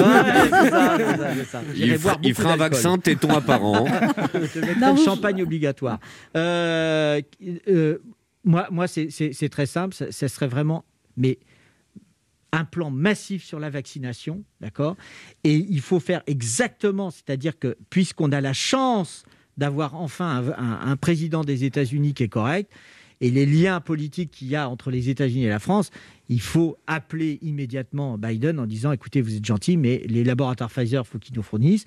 [0.51, 3.87] ça, ça, Il, boire fera, il beaucoup fera un vaccin téton apparent.
[4.35, 6.01] Je mettrai Non, le vous- champagne obligatoire.
[6.37, 7.21] Euh,
[7.69, 7.99] euh,
[8.45, 9.11] moi, moi c'est-
[9.51, 9.95] très simple.
[10.11, 10.85] Ça serait vraiment
[11.19, 11.39] mais
[12.57, 14.97] un plan massif sur la vaccination, d'accord?
[15.45, 19.25] Et il faut faire exactement, c'est-à-dire que puisqu'on a la chance
[19.57, 22.71] d'avoir enfin un, un- président des États-Unis qui est correct,
[23.21, 25.91] et les liens politiques qu'il y a entre les États-Unis et la France,
[26.29, 31.03] il faut appeler immédiatement Biden en disant écoutez, vous êtes gentil, mais les laboratoires Pfizer,
[31.03, 31.87] il faut qu'ils nous fournissent.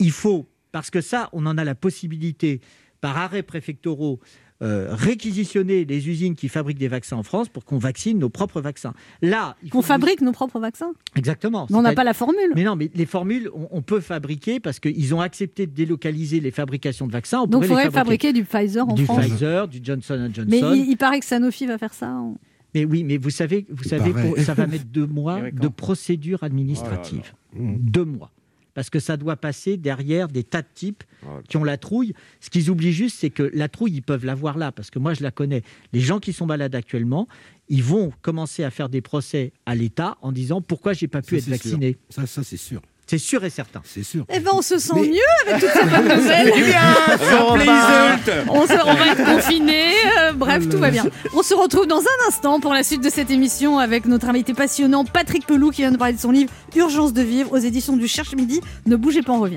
[0.00, 2.60] Il faut, parce que ça, on en a la possibilité,
[3.00, 4.18] par arrêt préfectoraux,
[4.62, 8.60] euh, réquisitionner les usines qui fabriquent des vaccins en France pour qu'on vaccine nos propres
[8.60, 8.94] vaccins.
[9.20, 11.66] Là, Qu'on fabrique nos propres vaccins Exactement.
[11.70, 12.52] Mais on n'a pas la formule.
[12.54, 16.40] Mais non, mais les formules, on, on peut fabriquer parce qu'ils ont accepté de délocaliser
[16.40, 17.40] les fabrications de vaccins.
[17.42, 19.20] On Donc il faudrait fabriquer du Pfizer en du France.
[19.26, 20.48] Pfizer, du Johnson Johnson.
[20.50, 22.08] Mais il, il paraît que Sanofi va faire ça.
[22.10, 22.36] en-
[22.74, 24.28] Mais oui, mais vous savez, vous savez, paraît.
[24.28, 27.32] pour- ça va mettre deux mois de procédure administrative.
[27.54, 27.74] Mmh.
[27.78, 28.30] Deux mois.
[28.74, 31.40] Parce que ça doit passer derrière des tas de types là.
[31.48, 32.14] qui ont la trouille.
[32.40, 34.72] Ce qu'ils oublient juste, c'est que la trouille, ils peuvent l'avoir là.
[34.72, 35.62] Parce que moi, je la connais.
[35.92, 37.28] Les gens qui sont malades actuellement,
[37.68, 41.38] ils vont commencer à faire des procès à l'État en disant pourquoi j'ai pas pu
[41.38, 41.96] Ça, être vacciné?
[42.08, 42.82] Ça, ça c'est sûr.
[43.12, 43.82] C'est sûr et certain.
[43.84, 44.24] C'est sûr.
[44.34, 46.50] Eh ben, on se sent Mais- mieux avec toutes ces bonnes nouvelles.
[48.48, 49.92] On, se- on va être confinés.
[50.18, 51.04] euh, bref, tout va bien.
[51.34, 54.54] On se retrouve dans un instant pour la suite de cette émission avec notre invité
[54.54, 57.98] passionnant Patrick Pelou qui vient de parler de son livre Urgence de vivre aux éditions
[57.98, 58.62] du Cherche Midi.
[58.86, 59.56] Ne bougez pas, on revient.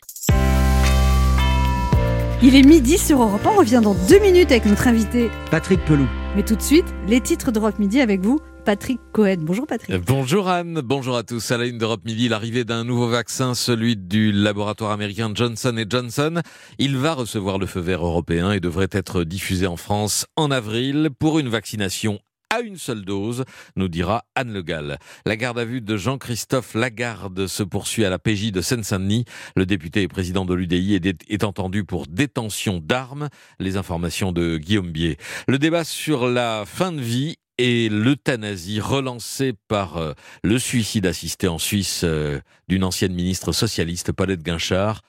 [2.43, 3.49] Il est midi sur Europe 1.
[3.51, 5.29] On revient dans deux minutes avec notre invité.
[5.49, 6.07] Patrick Pelou.
[6.35, 9.37] Mais tout de suite, les titres d'Europe Midi avec vous, Patrick Cohen.
[9.41, 9.91] Bonjour Patrick.
[9.91, 11.51] Euh, Bonjour Anne, bonjour à tous.
[11.51, 16.41] À la une d'Europe Midi, l'arrivée d'un nouveau vaccin, celui du laboratoire américain Johnson Johnson.
[16.79, 21.11] Il va recevoir le feu vert européen et devrait être diffusé en France en avril
[21.19, 23.43] pour une vaccination à une seule dose,
[23.75, 24.97] nous dira Anne Le Gall.
[25.25, 29.25] La garde à vue de Jean-Christophe Lagarde se poursuit à la PJ de Seine-Saint-Denis.
[29.55, 33.29] Le député et président de l'UDI est, entendu pour détention d'armes.
[33.59, 35.17] Les informations de Guillaume Bier.
[35.47, 41.47] Le débat sur la fin de vie et l'euthanasie relancé par euh, le suicide assisté
[41.47, 45.01] en Suisse euh, d'une ancienne ministre socialiste, Paulette Guinchard,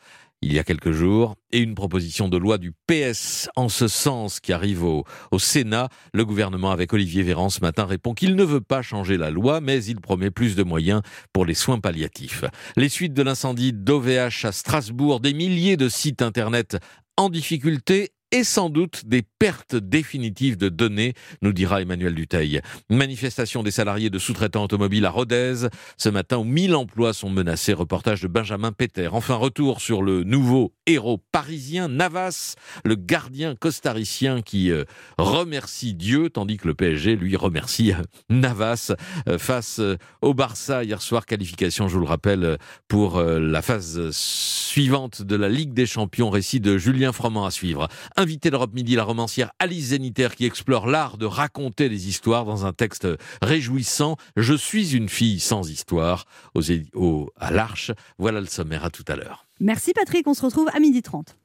[0.43, 4.39] il y a quelques jours, et une proposition de loi du PS en ce sens
[4.39, 5.89] qui arrive au, au Sénat.
[6.13, 9.61] Le gouvernement, avec Olivier Véran ce matin, répond qu'il ne veut pas changer la loi,
[9.61, 11.01] mais il promet plus de moyens
[11.33, 12.45] pour les soins palliatifs.
[12.77, 16.77] Les suites de l'incendie d'OVH à Strasbourg, des milliers de sites Internet
[17.17, 22.61] en difficulté et sans doute des pertes définitives de données, nous dira Emmanuel Duteil.
[22.91, 27.73] Manifestation des salariés de sous-traitants automobiles à Rodez, ce matin où 1000 emplois sont menacés,
[27.73, 29.09] reportage de Benjamin Péter.
[29.13, 32.55] Enfin, retour sur le nouveau héros parisien, Navas,
[32.85, 34.85] le gardien costaricien qui euh,
[35.19, 38.93] remercie Dieu, tandis que le PSG, lui, remercie euh, Navas
[39.29, 39.81] euh, face
[40.23, 42.59] au Barça hier soir, qualification, je vous le rappelle,
[42.89, 47.89] pour la phase suivante de la Ligue des Champions, récit de Julien Froment à suivre.
[48.19, 52.65] Invité d'Europe Midi, la romancière Alice Zéniter qui explore l'art de raconter des histoires dans
[52.65, 53.07] un texte
[53.43, 54.17] réjouissant.
[54.37, 57.91] Je suis une fille sans histoire aux, à l'Arche.
[58.19, 59.47] Voilà le sommaire, à tout à l'heure.
[59.61, 61.37] Merci Patrick, on se retrouve à midi 30.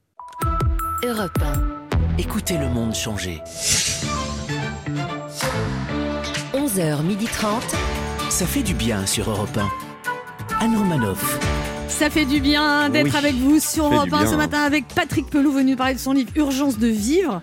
[1.04, 1.38] Europe
[2.18, 3.40] Écoutez le monde changer.
[6.54, 7.62] 11h, midi 30.
[8.30, 10.64] Ça fait du bien sur Europe 1.
[10.64, 11.38] Anne Romanoff.
[11.98, 14.58] Ça fait du bien d'être Oui, avec vous sur Europe du 1 bien, ce matin
[14.62, 17.40] avec Patrick Pelou venu parler de son livre Urgence de vivre.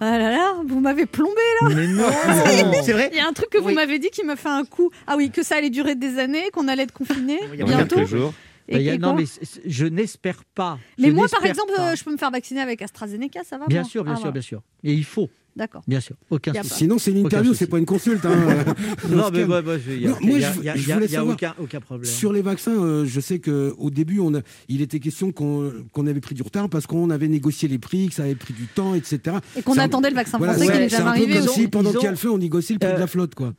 [0.00, 1.68] Ah là là, vous m'avez plombé là.
[1.74, 2.04] Mais non
[2.84, 3.74] C'est vrai Il y a un truc que vous Oui.
[3.74, 4.90] m'avez dit qui m'a fait un coup.
[5.08, 7.64] Ah oui, que ça allait durer des années, qu'on allait être confiné Il y a
[7.64, 8.04] bientôt.
[8.06, 8.32] jours.
[8.68, 9.24] Et- y a- non, mais
[9.66, 10.78] je n'espère pas.
[10.98, 11.90] Mais moi, par exemple, pas.
[11.92, 14.16] euh, je peux me faire vacciner avec AstraZeneca, ça va Bien moi sûr, bien Ah,
[14.16, 14.32] sûr, voilà.
[14.32, 14.60] bien sûr.
[14.84, 15.28] Et il faut,
[15.58, 15.82] D'accord.
[15.86, 16.16] bien sûr.
[16.30, 16.62] Aucun a.
[16.62, 18.24] Sinon, c'est une interview, c'est pas une consulte.
[18.24, 18.30] hein.
[19.10, 20.06] Non, mais moi, il y
[21.16, 22.10] a- aucun, aucun problème.
[22.10, 26.20] Sur les vaccins, euh, je sais qu'au début, on a- il était question qu'on avait
[26.20, 28.94] pris du retard parce qu'on avait négocié les prix, que ça avait pris du temps,
[28.94, 29.36] etc.
[29.56, 31.34] Et qu'on un- attendait le vaccin Voilà, français qui n'est c'est jamais un peu arrivé.
[31.34, 32.94] comme Ils ont- si pendant qu'il y a le feu, on négocie le prix euh,
[32.94, 33.34] de la flotte.
[33.34, 33.52] Quoi.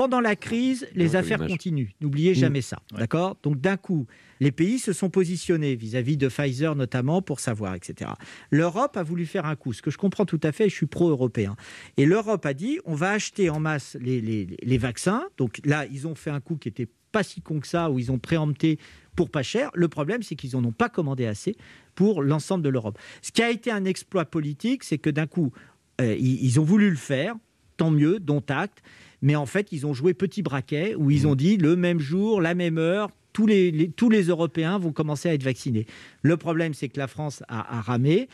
[0.00, 1.90] Pe- Pendant la crise, les affaires continuent.
[2.00, 2.34] N'oubliez Mm.
[2.34, 2.78] jamais ça.
[2.96, 3.36] D'accord?
[3.42, 4.06] Donc d'un coup,
[4.40, 8.10] les pays se sont positionnés vis-à-vis de Pfizer notamment pour savoir, etc.
[8.50, 10.86] L'Europe a voulu faire un coup, ce que je comprends tout à fait, je suis
[10.86, 11.54] pro-européen.
[11.98, 15.24] Et l'Europe a dit, on va acheter en masse les, les- les vaccins.
[15.36, 17.98] Donc là, ils ont fait un coup qui était pas si con que ça, où
[17.98, 18.78] ils ont préempté
[19.16, 19.70] pour pas cher.
[19.74, 21.56] Le problème, c'est qu'ils n'en ont pas commandé assez
[21.94, 22.98] pour l'ensemble de l'Europe.
[23.20, 25.52] Ce qui a été un exploit politique, c'est que d'un coup,
[26.00, 27.34] euh, ils, ils ont voulu le faire,
[27.76, 28.82] tant mieux, dont acte,
[29.22, 32.40] mais en fait, ils ont joué petit braquet, où ils ont dit le même jour,
[32.40, 35.86] la même heure, tous les, les- tous les Européens vont commencer à être vaccinés.
[36.22, 38.28] Le problème, c'est que la France a, a ramé.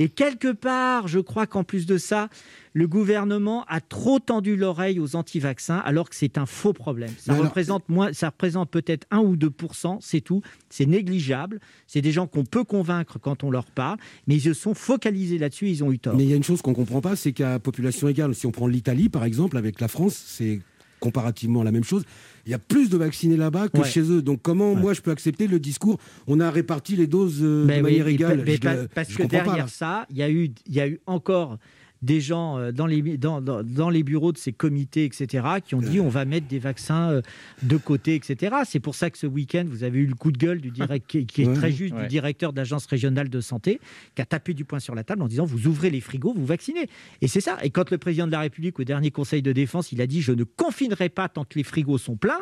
[0.00, 2.30] Et quelque part, je crois qu'en plus de ça,
[2.72, 7.10] le gouvernement a trop tendu l'oreille aux anti-vaccins, alors que c'est un faux problème.
[7.18, 10.40] Ça Mais alors- représente, moins, ça représente peut-être 1 ou 2% c'est tout.
[10.70, 11.60] C'est négligeable.
[11.86, 15.36] C'est des gens qu'on peut convaincre quand on leur parle, mais ils se sont focalisés
[15.36, 16.16] là-dessus, ils ont eu tort.
[16.16, 18.52] Mais il y a une chose qu'on comprend pas, c'est qu'à population égale, si on
[18.52, 20.60] prend l'Italie par exemple, avec la France, c'est
[21.00, 22.04] comparativement la même chose.
[22.46, 23.84] Il y a plus de vaccinés là-bas que Ouais.
[23.88, 24.22] chez eux.
[24.22, 27.80] Donc comment moi je peux accepter le discours On a réparti les doses euh, Ben
[27.80, 28.38] de oui, manière égale.
[28.38, 30.74] pa- mais Je- pa- parce je que pas, derrière ça, il y, a eu, il
[30.74, 31.58] y a eu encore
[32.02, 35.74] des gens euh, dans les, dans, dans- dans les bureaux de ces comités, etc., qui
[35.74, 37.22] ont dit on va mettre des vaccins euh,
[37.62, 38.56] de côté, etc.
[38.64, 41.06] C'est pour ça que ce week-end, vous avez eu le coup de gueule du direct,
[41.06, 42.02] qui, qui est très juste Ouais.
[42.02, 43.80] du directeur d'agence régionale de santé,
[44.14, 46.46] qui a tapé du poing sur la table en disant vous ouvrez les frigos, vous
[46.46, 46.88] vaccinez.
[47.20, 47.58] Et c'est ça.
[47.62, 50.22] Et quand le président de la République, au dernier conseil de défense, il a dit
[50.22, 52.40] je ne confinerai pas tant que les frigos sont pleins.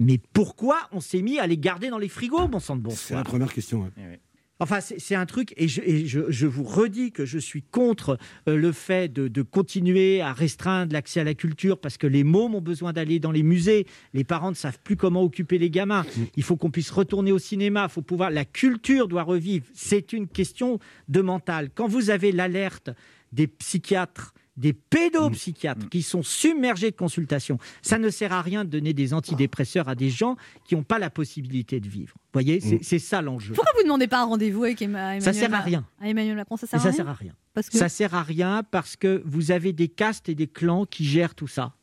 [0.00, 2.90] Mais pourquoi on s'est mis à les garder dans les frigos, bon sang de bon
[2.90, 3.88] C'est la première question.
[3.96, 4.20] Eh ouais.
[4.60, 8.18] Enfin, c'est un truc, et, je, et je- je vous redis que je suis contre
[8.48, 12.22] euh, le fait de, de continuer à restreindre l'accès à la culture parce que les
[12.22, 13.84] mômes ont besoin d'aller dans les musées.
[14.12, 16.06] Les parents ne savent plus comment occuper les gamins.
[16.36, 17.88] Il faut qu'on puisse retourner au cinéma.
[17.88, 18.30] Faut pouvoir.
[18.30, 19.66] La culture doit revivre.
[19.74, 20.78] C'est une question
[21.08, 21.70] de mental.
[21.74, 22.90] Quand vous avez l'alerte
[23.32, 27.58] des psychiatres des pédopsychiatres qui sont submergés de consultations.
[27.82, 30.36] Ça ne sert à rien de donner des antidépresseurs à des gens
[30.66, 32.14] qui n'ont pas la possibilité de vivre.
[32.16, 33.54] Vous voyez, c'est c'est ça l'enjeu.
[33.54, 35.84] Pourquoi vous ne demandez pas un rendez-vous avec Emma- Emmanuel Ça sert à rien.
[36.00, 37.32] à Emmanuel Macron, ça sert à ça rien sert à rien.
[37.52, 40.86] Parce que Ça sert à rien parce que vous avez des castes et des clans
[40.86, 41.74] qui gèrent tout ça.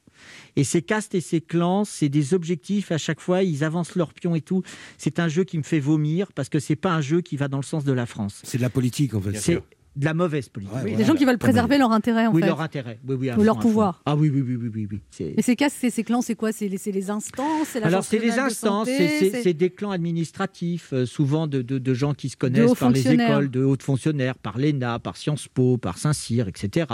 [0.55, 4.13] Et ces castes et ces clans, c'est des objectifs à chaque fois, ils avancent leurs
[4.13, 4.61] pions et tout.
[4.97, 7.47] C'est un jeu qui me fait vomir parce que c'est pas un jeu qui va
[7.47, 8.39] dans le sens de la France.
[8.43, 9.61] C'est de la politique en fait.
[9.93, 10.73] De la mauvaise politique.
[10.85, 12.47] Oui, des gens qui veulent préserver leur intérêt en oui, fait.
[12.47, 12.97] leur intérêt.
[13.05, 14.01] Oui, oui, Ou leur pouvoir.
[14.05, 15.01] Ah oui, oui, oui, oui, oui.
[15.37, 16.53] Et ces cas, ces, ces clans, c'est quoi?
[16.53, 21.05] C'est les, c'est les instances c'est Alors, c'est les instances, c'est- des clans administratifs, euh,
[21.05, 24.57] souvent de, de- de gens qui se connaissent par les écoles, de hauts fonctionnaires, par
[24.57, 26.85] l'ENA, par Sciences Po, par Saint-Cyr, etc.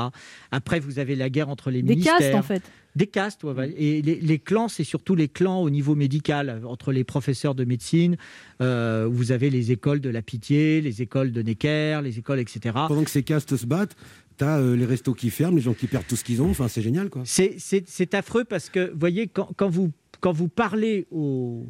[0.51, 2.17] Après, vous avez la guerre entre les Des ministères.
[2.17, 2.63] castes, en fait.
[2.97, 3.73] Des castes, ouais, ouais.
[3.77, 7.53] Et les, les clans, c'est surtout les clans au niveau médical, euh, entre les professeurs
[7.53, 8.17] de médecine.
[8.59, 12.75] euh, vous avez les écoles de la pitié, les écoles de Necker, les écoles, etc.
[12.87, 13.95] Pendant que ces castes se battent,
[14.37, 16.49] t'as euh, les restos qui ferment, les gens qui perdent tout ce qu'ils ont.
[16.49, 17.21] Enfin, c'est génial quoi.
[17.25, 21.67] C'est- affreux parce que, vous voyez, quand, quand vous, quand vous parlez aux,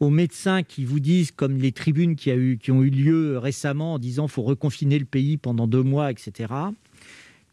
[0.00, 3.38] aux médecins qui vous disent, comme les tribunes qui, a eu, qui ont eu lieu
[3.38, 6.52] récemment en disant faut reconfiner le pays pendant deux mois, etc.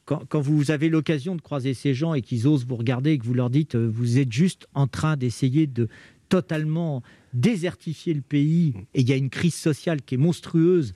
[0.06, 3.18] Quand, quand vous avez l'occasion de croiser ces gens et qu'ils osent vous regarder et
[3.18, 5.88] que vous leur dites euh, vous êtes juste en train d'essayer de
[6.30, 10.94] totalement désertifier le pays et il y a une crise sociale qui est monstrueuse.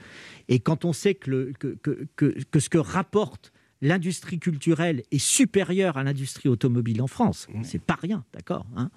[0.47, 3.51] Et quand on sait que, le- que, que- que- que ce que rapporte
[3.81, 8.89] l'industrie culturelle est supérieure à l'industrie automobile en France, c'est pas rien, d'accord hein?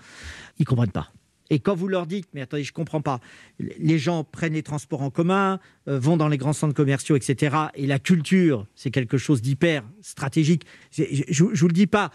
[0.59, 1.13] Ils comprennent pas.
[1.51, 3.21] Et quand vous leur dites, mais attendez, je comprends pas,
[3.59, 7.57] les gens prennent les transports en commun, euh, vont dans les grands centres commerciaux, etc.
[7.75, 10.65] Et la culture, c'est quelque chose d'hyper stratégique.
[10.91, 12.11] C'est- Je, je vous le dis pas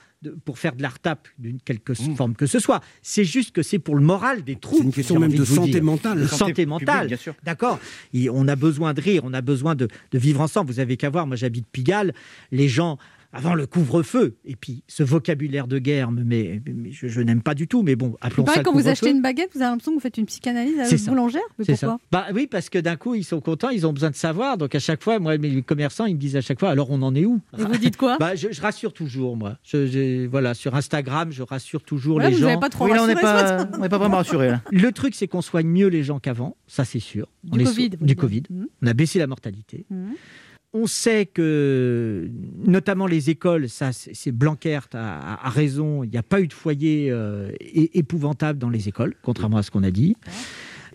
[0.45, 2.81] pour faire de la retape d'une quelque forme que ce soit.
[3.01, 4.83] C'est juste que c'est pour le moral des troupes.
[4.83, 5.83] une question même de santé dire.
[5.83, 6.21] mentale.
[6.21, 7.33] De Santé mentale, bien sûr.
[7.43, 7.79] D'accord.
[8.31, 10.71] On a besoin de rire, on a besoin de, de vivre ensemble.
[10.71, 12.13] Vous avez qu'à voir, moi j'habite Pigalle,
[12.51, 12.97] les gens
[13.33, 17.55] avant le couvre-feu, et puis ce vocabulaire de guerre, mais, mais je, je n'aime pas
[17.55, 19.71] du tout, mais bon, appelons ça le que quand vous achetez une baguette, vous avez
[19.71, 21.09] l'impression que vous faites une psychanalyse à ça.
[21.11, 21.89] boulangère Mais C'est pourquoi?
[21.89, 21.97] Ça.
[22.11, 24.57] Bah oui, parce que d'un coup, ils sont contents, ils ont besoin de savoir.
[24.57, 27.01] Donc à chaque fois, moi, mes commerçants, ils me disent à chaque fois, alors on
[27.01, 27.41] en est où?
[27.57, 28.17] Et vous dites quoi?
[28.19, 29.57] Bah, je, je rassure toujours, moi.
[29.63, 32.59] Je, je- voilà, sur Instagram, je rassure toujours Ouais, les vous gens.
[32.59, 33.69] pas trop Oui, là, on n'est pas- matin.
[33.77, 34.61] on n'est pas vraiment rassuré, là.
[34.71, 37.27] Le truc, c'est qu'on soigne mieux les gens qu'avant, ça c'est sûr.
[37.43, 38.15] Du On est Covid, Du.
[38.15, 38.43] Covid.
[38.49, 38.67] Mhm.
[38.83, 39.85] On a baissé la mortalité.
[39.89, 40.13] Mhm.
[40.75, 42.27] On sait que,
[42.65, 46.03] notamment les écoles, ça, c'est c'est Blanquer a, raison.
[46.03, 49.69] Il n'y a pas eu de foyer euh, épouvantable dans les écoles, contrairement à ce
[49.69, 50.15] qu'on a dit.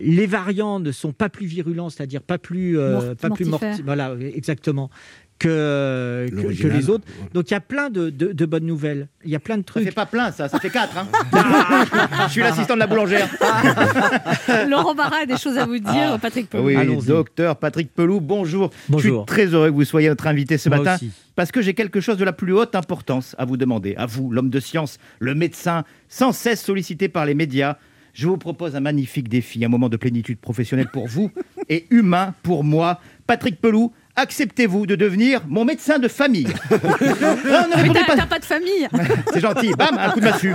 [0.00, 3.70] Les variants ne sont pas plus virulents, c'est-à-dire pas plus, euh, Mort- pas plus mortifères.
[3.70, 4.90] morti- Voilà, exactement.
[5.38, 6.76] Que, que- que L'original.
[6.76, 7.04] les autres.
[7.34, 9.08] Donc il y a plein de, de- de bonnes nouvelles.
[9.24, 9.84] Il y a plein de Ça trucs.
[9.84, 10.88] fait pas plein, ça, ça fait 4.
[12.28, 13.28] Je suis l'assistant de la boulangère.
[14.68, 16.64] Laurent Barra a des choses à vous dire, Patrick Pelou.
[16.64, 18.70] Oui, docteur Patrick Pelou, bonjour.
[18.88, 19.24] Bonjour.
[19.26, 20.94] Je suis très heureux que vous soyez notre invité ce Moi matin.
[20.96, 21.10] aussi.
[21.34, 23.94] Parce que j'ai quelque chose de la plus haute importance à vous demander.
[23.96, 27.76] À vous, l'homme de science, le médecin, sans cesse sollicité par les médias.
[28.14, 31.30] Je vous propose un magnifique défi, un moment de plénitude professionnelle pour vous
[31.68, 33.00] et humain pour moi.
[33.28, 38.16] Patrick Pelou, acceptez-vous de devenir mon médecin de famille Non, ne Mais répondez t'as pas.
[38.16, 38.88] t'as pas de famille?
[39.32, 39.70] C'est gentil.
[39.78, 40.52] Bam, un coup de massue.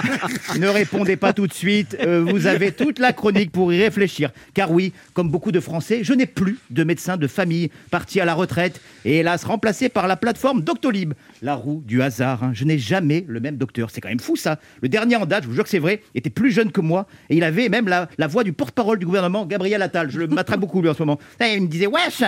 [0.58, 1.96] ne répondez pas tout de suite.
[2.00, 4.30] Euh, vous avez toute la chronique pour y réfléchir.
[4.54, 8.24] Car oui, comme beaucoup de Français, je n'ai plus de médecin de famille parti à
[8.24, 11.14] la retraite et hélas remplacé par la plateforme Doctolib.
[11.42, 12.42] La roue du hasard.
[12.42, 12.50] hein.
[12.54, 13.90] Je n'ai jamais le même docteur.
[13.90, 14.58] C'est quand même fou ça.
[14.82, 17.06] Le dernier en date, je vous jure que c'est vrai, était plus jeune que moi
[17.30, 20.10] et il avait même la, la voix du porte-parole du gouvernement, Gabriel Attal.
[20.10, 21.18] Je le m'attrape beaucoup lui en ce moment.
[21.40, 22.22] Et il me disait Wesh,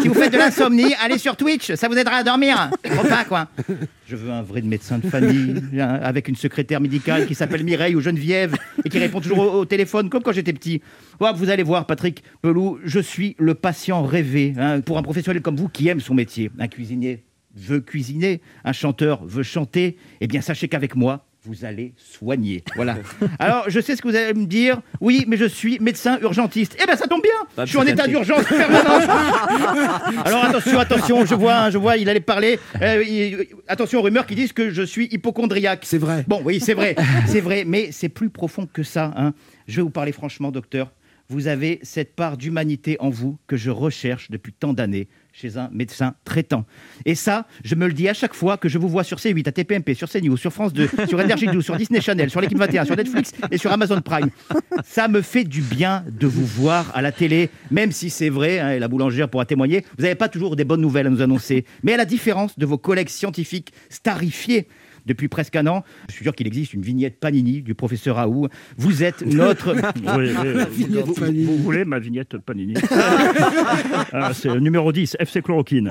[0.00, 2.70] si vous faites de l'insomnie, allez sur Twitch, ça vous aidera à dormir.
[2.82, 3.48] Trop pas quoi.
[4.06, 7.94] Je veux un vrai médecin de famille, hein, avec une secrétaire médicale qui s'appelle Mireille
[7.94, 10.82] ou Geneviève et qui répond toujours au, téléphone comme quand j'étais petit.
[11.20, 15.42] Ouais, vous allez voir, Patrick Pelou, je suis le patient rêvé hein, pour un professionnel
[15.42, 16.50] comme vous qui aime son métier.
[16.58, 17.24] Un cuisinier
[17.54, 19.96] veut cuisiner, un chanteur veut chanter.
[20.20, 22.62] Eh bien, sachez qu'avec moi, vous allez soigner.
[22.76, 22.96] Voilà.
[23.38, 24.80] Alors, je sais ce que vous allez me dire.
[25.00, 26.76] Oui, mais je suis médecin urgentiste.
[26.82, 27.64] Eh bien, ça tombe bien.
[27.64, 29.08] Je suis en état d'urgence permanente.
[30.24, 32.58] Alors attention, attention, je vois, hein, je vois, il allait parler.
[32.82, 35.84] Euh, il- attention aux rumeurs qui disent que je suis hypochondriaque.
[35.84, 36.24] C'est vrai.
[36.28, 36.94] Bon, oui, c'est vrai,
[37.26, 39.12] c'est vrai, mais c'est plus profond que ça.
[39.16, 39.32] hein.
[39.66, 40.92] Je vais vous parler franchement, docteur.
[41.28, 45.68] Vous avez cette part d'humanité en vous que je recherche depuis tant d'années chez un
[45.72, 46.64] médecin traitant.
[47.04, 49.48] Et ça, je me le dis à chaque fois que je vous vois sur C8,
[49.48, 52.84] à TPMP, sur CNews, sur France 2, sur NRJ12, sur Disney Channel, sur l'équipe 21,
[52.84, 54.30] sur Netflix et sur Amazon Prime.
[54.84, 58.58] Ça me fait du bien de vous voir à la télé, même si c'est vrai,
[58.58, 61.22] hein, et la boulangère pourra témoigner, vous n'avez pas toujours des bonnes nouvelles à nous
[61.22, 61.64] annoncer.
[61.82, 64.68] Mais à la différence de vos collègues scientifiques starifiés,
[65.06, 65.84] depuis presque un an.
[66.08, 68.48] Je suis sûr qu'il existe une vignette Panini du professeur Raoult.
[68.76, 69.74] Vous êtes notre...
[69.96, 71.44] Oui, oui, vignette vous, Panini.
[71.44, 72.74] vous voulez ma vignette Panini
[74.12, 75.90] Ah, C'est le numéro 10, FC Chloroquine.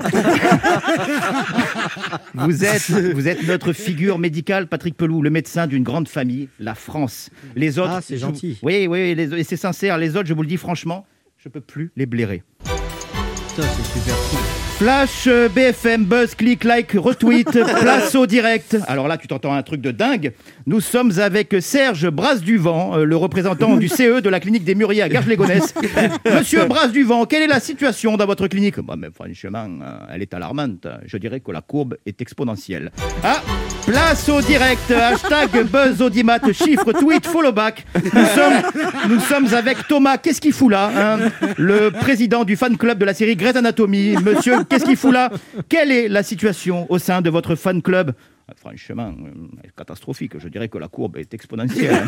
[2.34, 6.74] Vous êtes, vous êtes notre figure médicale, Patrick Pelou, le médecin d'une grande famille, la
[6.74, 7.30] France.
[7.56, 8.58] Les autres, Ah, c'est gentil.
[8.62, 9.98] Oui, oui, les- et c'est sincère.
[9.98, 11.06] Les autres, je vous le dis franchement,
[11.38, 12.42] je peux plus les blairer.
[12.64, 14.59] Ça, c'est super cool.
[14.80, 17.50] Flash, euh, BFM, buzz, click, like, retweet,
[17.80, 18.78] place au direct.
[18.88, 20.32] Alors là, tu t'entends un truc de dingue.
[20.64, 25.02] Nous sommes avec Serge Brasse-Duvent, euh, le représentant du CE de la clinique des Mûriers
[25.02, 25.74] à Garges-les-Gonesse.
[26.34, 28.80] Monsieur Brasse-Duvent, quelle est la situation dans votre clinique?
[28.80, 30.86] Bah, mais Franchement, euh, elle est alarmante.
[31.04, 32.90] Je dirais que la courbe est exponentielle.
[33.22, 33.42] Ah,
[33.86, 34.90] place au direct.
[34.90, 37.84] Hashtag buzz audimat, chiffre, tweet, follow back.
[38.02, 40.16] Nous sommes, nous sommes avec Thomas.
[40.16, 41.30] Qu'est-ce qu'il fout là hein?
[41.58, 44.16] Le président du fan club de la série Grey's Anatomy.
[44.24, 45.30] Monsieur, qu'est-ce qu'il fout là?
[45.68, 48.12] Quelle est la situation au sein de votre fan club?
[48.48, 50.32] Ah, Franchement, euh, catastrophique.
[50.38, 52.02] Je dirais que la courbe est exponentielle.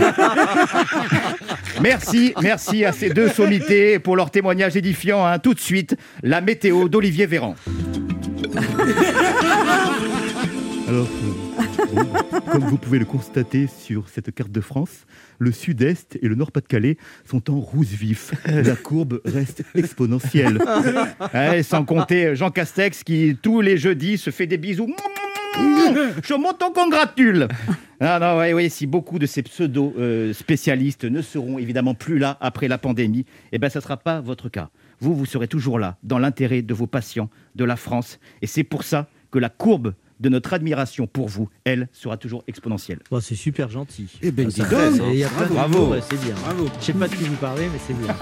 [1.80, 5.24] merci, merci à ces deux sommités pour leur témoignage édifiant.
[5.26, 5.38] hein.
[5.38, 7.54] Tout de suite, la météo d'Olivier Véran.
[10.88, 11.06] Alors,
[12.50, 15.06] comme vous pouvez le constater sur cette carte de France,
[15.38, 18.32] le sud-est et le nord-pas-de-Calais sont en rouge vif.
[18.46, 20.58] La courbe reste exponentielle.
[21.34, 24.94] Ouais, sans compter Jean Castex qui, tous les jeudis, se fait des bisous.
[25.56, 27.48] Je m'en congratule.
[28.00, 32.68] Ah non, ouais, ouais, si beaucoup de ces pseudo-spécialistes ne seront évidemment plus là après
[32.68, 34.70] la pandémie, eh ben, ça ne sera pas votre cas.
[35.00, 38.18] Vous, vous serez toujours là, dans l'intérêt de vos patients, de la France.
[38.40, 42.44] Et c'est pour ça que la courbe de notre admiration pour vous, elle, sera toujours
[42.46, 43.00] exponentielle.
[43.10, 44.06] Bon, c'est super gentil.
[44.22, 44.94] Eh ben, Ça, dis c'est- donc.
[44.96, 45.94] c'est- Il y a plein de Bravo.
[46.08, 46.34] c'est bien.
[46.44, 46.68] Bravo.
[46.80, 48.14] Je sais pas de qui vous parlez, mais c'est bien.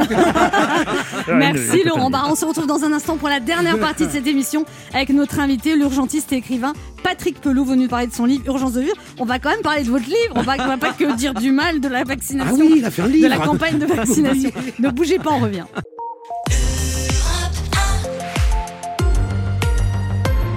[1.38, 2.30] Merci Laurent Barra.
[2.30, 4.64] On se retrouve dans un instant pour la dernière partie de cette émission
[4.95, 6.72] avec notre invité, l'urgentiste et écrivain
[7.03, 8.97] Patrick Pelou, venu parler de son livre Urgence de vivre.
[9.18, 10.34] On va quand même parler de votre livre.
[10.34, 12.84] On va, on va pas que dire du mal de la Ah vaccination, oui, il
[12.84, 13.24] a fait un livre.
[13.24, 14.51] de la campagne de vaccination.
[14.78, 15.64] ne bougez pas, on revient.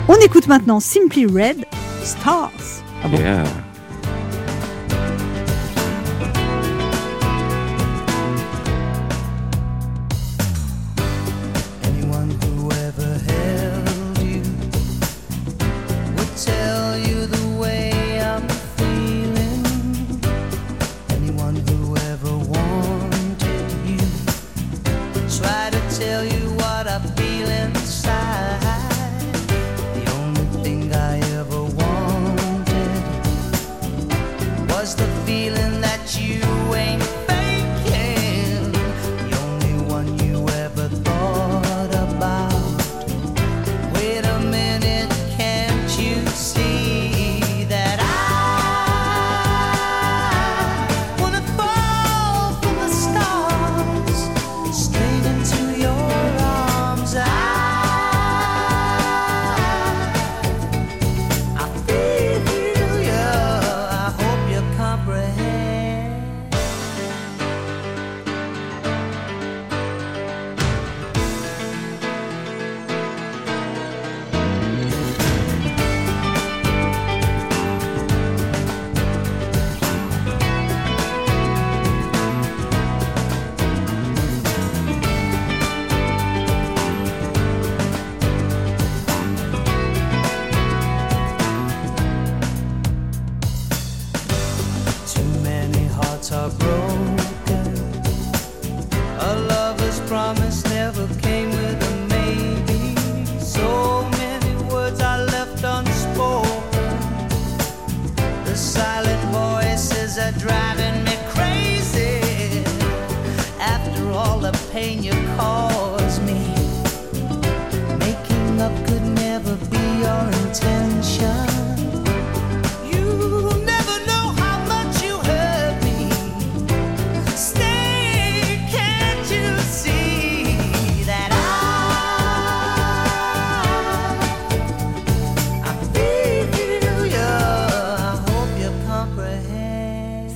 [0.10, 1.66] On écoute maintenant Simply Red
[2.04, 2.52] Stars.
[3.10, 3.46] Yeah.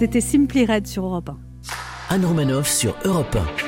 [0.07, 1.31] C'était Simply Red sur Europe
[2.09, 2.15] 1.
[2.15, 3.66] Anne Romanoff sur Europe 1.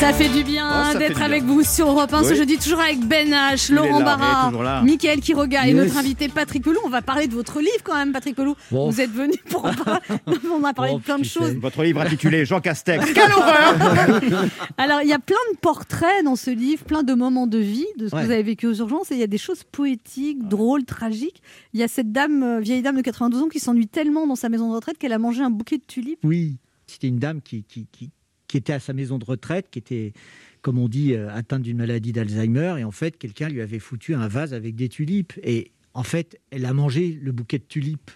[0.00, 1.52] Ça fait du bien Oh, d'être avec bien.
[1.52, 4.82] vous sur Europe 1 ce jeudi, toujours avec Ben H, Laurent Barra.
[4.82, 6.78] Mickaël Quiroga et notre invité Patrick Pelou.
[6.84, 8.54] On va parler de votre livre quand même, Patrick Pelou.
[8.70, 8.88] Bon.
[8.88, 10.00] Vous êtes venu pour en parler.
[10.54, 11.52] On a parlé de plein de choses.
[11.56, 13.12] Votre livre intitulé Jean Castex.
[13.12, 13.74] Quelle horreur
[14.78, 17.86] Alors, il y a plein de portraits dans ce livre, plein de moments de vie,
[17.98, 19.10] de ce que vous avez vécu aux urgences.
[19.10, 21.42] Et il y a des choses poétiques, drôles, tragiques.
[21.74, 24.36] Il y a cette dame, euh, vieille dame de 92 ans, qui s'ennuie tellement dans
[24.36, 26.20] sa maison de retraite qu'elle a mangé un bouquet de tulipes.
[26.24, 28.10] Oui, c'était une dame qui, qui, qui,
[28.50, 30.12] qui était à sa maison de retraite, qui était,
[30.60, 32.74] comme on dit, euh, atteinte d'une maladie d'Alzheimer.
[32.80, 35.34] Et en fait, quelqu'un lui avait foutu un vase avec des tulipes.
[35.44, 38.10] Et en fait, elle a mangé le bouquet de tulipes.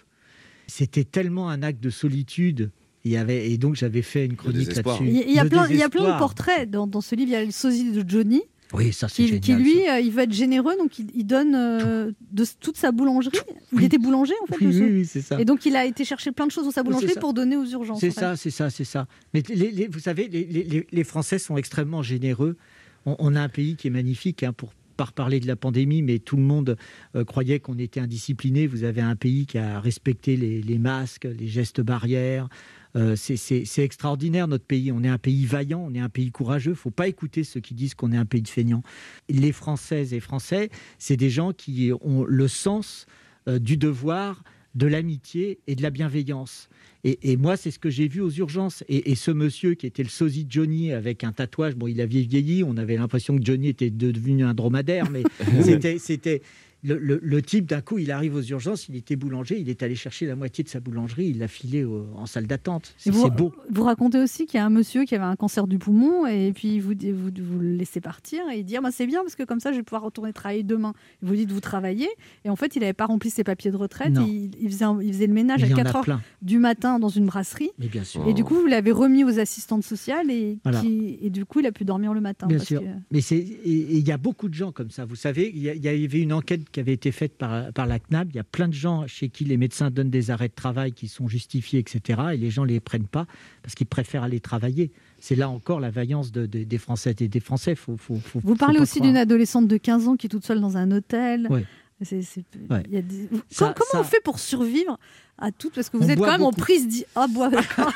[0.67, 2.71] C'était tellement un acte de solitude.
[3.05, 5.05] Il y avait, et donc, j'avais fait une chronique là-dessus.
[5.07, 6.85] Il y a- il y, a Le plein, il y a plein de portraits dans,
[6.87, 7.29] dans ce livre.
[7.29, 8.41] Il y a le sosie de Johnny.
[8.73, 9.41] Oui, ça, c'est Qui, génial.
[9.41, 12.91] qui, lui, euh, il veut être généreux, donc il, il donne euh, de toute sa
[12.91, 13.37] boulangerie.
[13.73, 14.65] Il était boulanger en fait.
[14.65, 15.39] Oui, oui, c'est ça.
[15.39, 17.65] Et donc il a été chercher plein de choses dans sa boulangerie pour donner aux
[17.65, 17.99] urgences.
[17.99, 19.07] C'est ça, c'est ça, c'est ça.
[19.33, 22.57] Mais les- les- vous savez, les, Français sont extrêmement généreux.
[23.05, 26.01] On, on a un pays qui est magnifique, hein, pour pas reparler de la pandémie,
[26.01, 26.77] mais tout le monde
[27.15, 28.65] euh, croyait qu'on était indiscipliné.
[28.65, 32.47] Vous avez un pays qui a respecté les, les masques, les gestes barrières.
[32.95, 34.91] Euh, c'est- extraordinaire notre pays.
[34.91, 36.71] On est un pays vaillant, on est un pays courageux.
[36.71, 38.83] Il faut pas écouter ceux qui disent qu'on est un pays de feignants.
[39.29, 43.05] Les Françaises et Français, c'est des gens qui ont le sens
[43.47, 44.43] euh, du devoir,
[44.75, 46.67] de l'amitié et de la bienveillance.
[47.05, 48.83] Et, et moi, c'est ce que j'ai vu aux urgences.
[48.89, 52.01] Et, et ce monsieur qui était le sosie de Johnny avec un tatouage, bon, il
[52.01, 55.23] avait vieilli, on avait l'impression que Johnny était devenu un dromadaire, mais
[55.63, 56.41] c'était, c'était
[56.85, 59.81] le, le- le type, d'un coup, il arrive aux urgences, il était boulanger, il est
[59.83, 62.93] allé chercher la moitié de sa boulangerie, il l'a filé au- en salle d'attente.
[62.97, 63.53] C'est, beau.
[63.71, 66.51] Vous racontez aussi qu'il y a un monsieur qui avait un cancer du poumon et
[66.53, 69.35] puis vous, vous, vous le laissez partir et il dit Ah, bah, c'est bien parce
[69.35, 70.93] que comme ça je vais pouvoir retourner travailler demain.
[71.21, 72.09] Vous dites vous travaillez
[72.43, 74.13] et en fait il n'avait pas rempli ses papiers de retraite.
[74.27, 76.21] Il, il faisait, un- il faisait le ménage à en a 4 heures plein.
[76.41, 77.71] du matin dans une brasserie.
[77.79, 78.27] Mais bien sûr.
[78.27, 80.81] Et du coup vous l'avez remis aux assistantes sociales et, Voilà.
[80.81, 82.47] qui- et du coup il a pu dormir le matin.
[82.47, 82.81] Bien parce sûr.
[82.81, 85.05] que- Mais il y a beaucoup de gens comme ça.
[85.05, 87.71] Vous savez, il y, a- il y avait une enquête qui avait été faite par,
[87.71, 88.31] par la CNAB.
[88.31, 90.91] Il y a plein de gens chez qui les médecins donnent des arrêts de travail
[90.91, 92.21] qui sont justifiés, etc.
[92.33, 93.27] Et les gens les prennent pas
[93.63, 94.91] parce qu'ils préfèrent aller travailler.
[95.19, 97.75] C'est là encore la vaillance de- de- des Françaises et des Français.
[97.75, 100.59] Faut, faut- faut- Vous parlez aussi d'une adolescente de 15 ans qui est toute seule
[100.59, 101.47] dans un hôtel.
[101.49, 101.63] Ouais.
[102.01, 102.83] C'est- c'est- Ouais.
[102.89, 104.99] il y a des- Ça- comment ça- on fait pour survivre
[105.37, 106.59] à tout Parce que vous On êtes quand même en beaucoup.
[106.61, 106.87] prise.
[106.89, 107.89] d'y- Ah, bois, d'accord.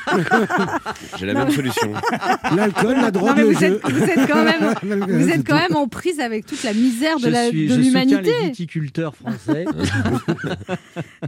[1.18, 1.92] J'ai la Non, même mais- solution.
[2.56, 4.74] L'alcool, la drogue, Non, mais vous, êtes, vous êtes quand même,
[5.08, 7.74] vous êtes quand même en prise avec toute la misère de Je, la- suis, de
[7.74, 8.32] je soutiens l'humanité.
[8.40, 9.66] les viticulteurs français.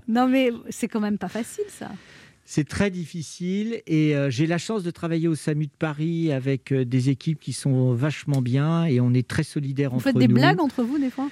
[0.09, 1.91] Non, mais c'est quand même pas facile, ça.
[2.45, 6.73] C'est très difficile et euh, j'ai la chance de travailler au SAMU de Paris avec
[6.73, 10.17] euh, des équipes qui sont vachement bien et on est très solidaires Vous entre faites
[10.19, 10.35] des nous.
[10.35, 11.29] blagues entre vous, des fois?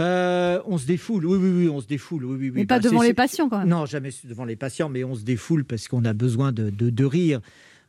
[0.00, 2.52] Euh, on se défoule, oui, oui, oui, on se défoule, oui, oui, oui.
[2.54, 3.68] Mais pas Bah, devant les patients, quand même.
[3.68, 6.90] Non, jamais devant les patients, mais on se défoule parce qu'on a besoin de, de,
[6.90, 7.40] de rire.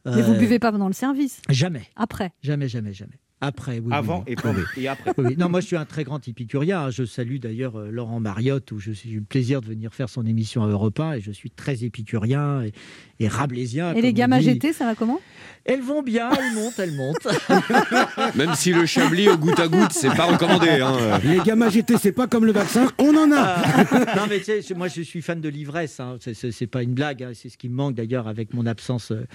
[0.05, 1.41] Mais vous Euh, buvez pas pendant le service?
[1.49, 2.31] Jamais, Après?
[2.41, 3.13] Jamais, jamais, jamais.
[3.41, 3.91] Après, oui.
[3.91, 4.33] Avant oui.
[4.33, 4.59] et pendant.
[4.77, 5.11] Et après.
[5.17, 5.35] Oui, oui.
[5.37, 6.81] Non, moi je suis un très grand épicurien.
[6.81, 6.89] hein.
[6.91, 9.93] Je salue d'ailleurs euh, Laurent Mariotte, où je suis- j'ai eu le plaisir de venir
[9.93, 12.71] faire son émission à Europe 1, et je suis très épicurien et,
[13.19, 13.93] et rabelaisien.
[13.95, 14.33] Et les gammes.
[14.33, 15.19] AGT, ça va comment?
[15.65, 17.27] Elles vont bien, elles montent, elles montent.
[18.35, 20.69] Même si le chablis au goutte à goutte, c'est pas recommandé.
[20.69, 21.19] hein.
[21.23, 23.57] Les gamins GT, c'est pas comme le vaccin, on en a.
[24.15, 25.99] non, mais tu sais, moi je suis fan de l'ivresse.
[25.99, 26.17] Hein.
[26.19, 27.23] C'est- pas une blague.
[27.23, 27.31] hein.
[27.33, 29.25] C'est ce qui me manque d'ailleurs avec mon absence, euh, euh,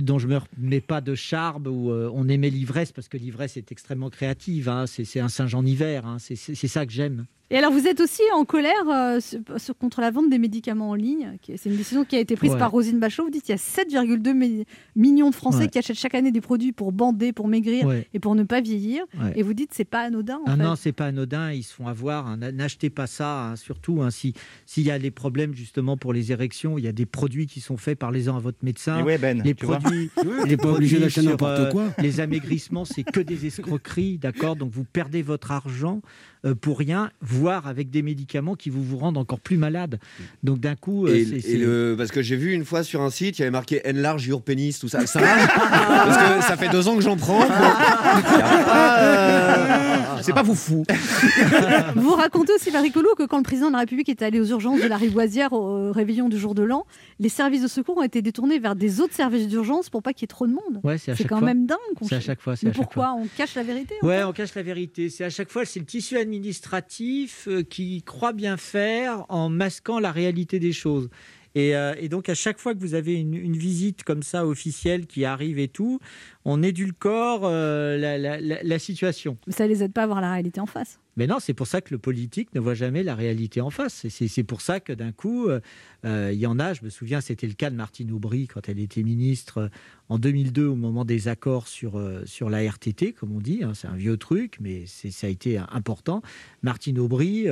[0.00, 1.66] dont je me remets pas de charme.
[1.66, 4.68] Où euh, on aimait l'ivresse parce que l'ivresse est extrêmement créative.
[4.68, 4.86] hein.
[4.86, 6.06] C'est un singe en hiver.
[6.06, 6.16] hein.
[6.18, 6.36] C'est
[6.68, 7.26] ça que j'aime.
[7.50, 10.94] Et alors, vous êtes aussi en colère euh, sur- contre la vente des médicaments en
[10.94, 11.36] ligne.
[11.56, 12.58] C'est une décision qui a été prise Ouais.
[12.58, 13.24] par Rosine Bachelot.
[13.26, 14.64] Vous dites qu'il y a 7,2 mi-
[14.96, 15.68] millions de Français Ouais.
[15.68, 18.08] qui achètent chaque année des produits pour bander, pour maigrir Ouais.
[18.14, 19.04] et pour ne pas vieillir.
[19.20, 19.34] Ouais.
[19.36, 20.36] Et vous dites c'est pas anodin.
[20.38, 20.62] En Ah fait.
[20.62, 22.26] non, c'est pas anodin, ils se font avoir.
[22.26, 22.38] hein.
[22.38, 23.56] N'achetez pas ça, hein.
[23.56, 24.32] surtout hein, si
[24.64, 27.60] s'il y a des problèmes justement pour les érections, il y a des produits qui
[27.60, 29.04] sont faits, parlez-en à votre médecin.
[29.04, 30.10] Ouais, Ben, les produits,
[30.46, 31.84] les pas obligé produits d'acheter sur, n'importe euh, quoi.
[31.98, 34.56] Les amaigrissements, c'est que des escroqueries, d'accord?
[34.56, 36.00] Donc vous perdez votre argent.
[36.44, 39.98] Euh, pour rien, voire avec des médicaments qui vous vous rendent encore plus malade.
[40.42, 42.82] Donc d'un coup, euh, Et, c'est- et c'est- le, parce que j'ai vu une fois
[42.82, 45.06] sur un site, il y avait marqué enlarge your penis, tout ça.
[45.06, 47.40] Ça marche Parce que ça fait deux ans que j'en prends.
[47.40, 50.84] donc, y a pas, euh, C'est pas vous fou.
[51.96, 54.80] Vous racontez aussi, Maricolo, que quand le président de la République était allé aux urgences
[54.80, 56.86] de la Rivoisière au euh, réveillon du jour de l'an,
[57.20, 60.22] les services de secours ont été détournés vers des autres services d'urgence pour pas qu'il
[60.22, 60.80] y ait trop de monde.
[60.82, 61.46] Ouais, c'est à chaque quand fois.
[61.46, 61.78] même dingue.
[61.96, 62.56] qu'on- C'est à chaque fois.
[62.56, 65.08] c'est Mais à chaque pourquoi on cache la vérité Ouais, on cache la vérité.
[65.10, 70.00] C'est à chaque fois, c'est le tissu administratif euh, qui croit bien faire en masquant
[70.00, 71.08] la réalité des choses.
[71.54, 74.44] Et, euh, et donc, à chaque fois que vous avez une, une visite comme ça
[74.46, 76.00] officielle qui arrive et tout,
[76.44, 79.38] on édulcore euh, la, la- la- la situation.
[79.46, 80.98] Mais ça les aide pas à voir la réalité en face.
[81.16, 84.04] Mais non, c'est pour ça que le politique ne voit jamais la réalité en face.
[84.08, 87.46] C'est pour ça que d'un coup, euh, il y en a, je me souviens, c'était
[87.46, 89.70] le cas de Martine Aubry quand elle était ministre
[90.08, 93.60] en 2002 au moment des accords sur, sur la RTT, comme on dit.
[93.62, 96.20] hein, c'est un vieux truc, mais ça a été important.
[96.62, 97.46] Martine Aubry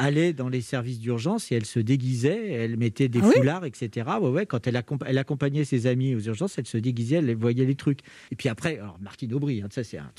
[0.00, 3.64] allait dans les services d'urgence et elle se déguisait, elle mettait des Ah oui foulards,
[3.64, 4.06] etc.
[4.20, 7.34] Ouais, ouais, quand elle, accomp- elle accompagnait ses amis aux urgences, elle se déguisait, elle
[7.36, 8.00] voyait les trucs.
[8.32, 10.10] Et puis après, alors Martine Aubry, hein, ça c'est un...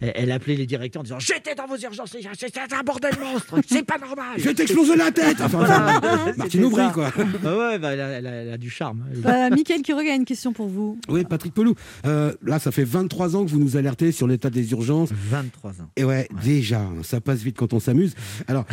[0.00, 3.14] Elle, elle appelait les directeurs en disant J'étais dans vos urgences, c'est c'est un bordel
[3.18, 4.32] monstre, c'est pas normal.
[4.38, 6.90] Je vais t'exploser la tête Enfin, enfin, C'était Martine Aubry, ça.
[6.92, 7.12] quoi.
[7.44, 9.04] Ah ouais, bah, elle, a, elle a- elle a du charme.
[9.24, 10.98] Euh, Mickaël Quiroga a une question pour vous.
[11.08, 11.74] Oui, Patrick Pelou.
[12.04, 15.10] Euh, là, ça fait 23 ans que vous nous alertez sur l'état des urgences.
[15.12, 15.90] 23 ans.
[15.96, 18.14] Et ouais, déjà, hein, ça passe vite quand on s'amuse.
[18.48, 18.65] Alors,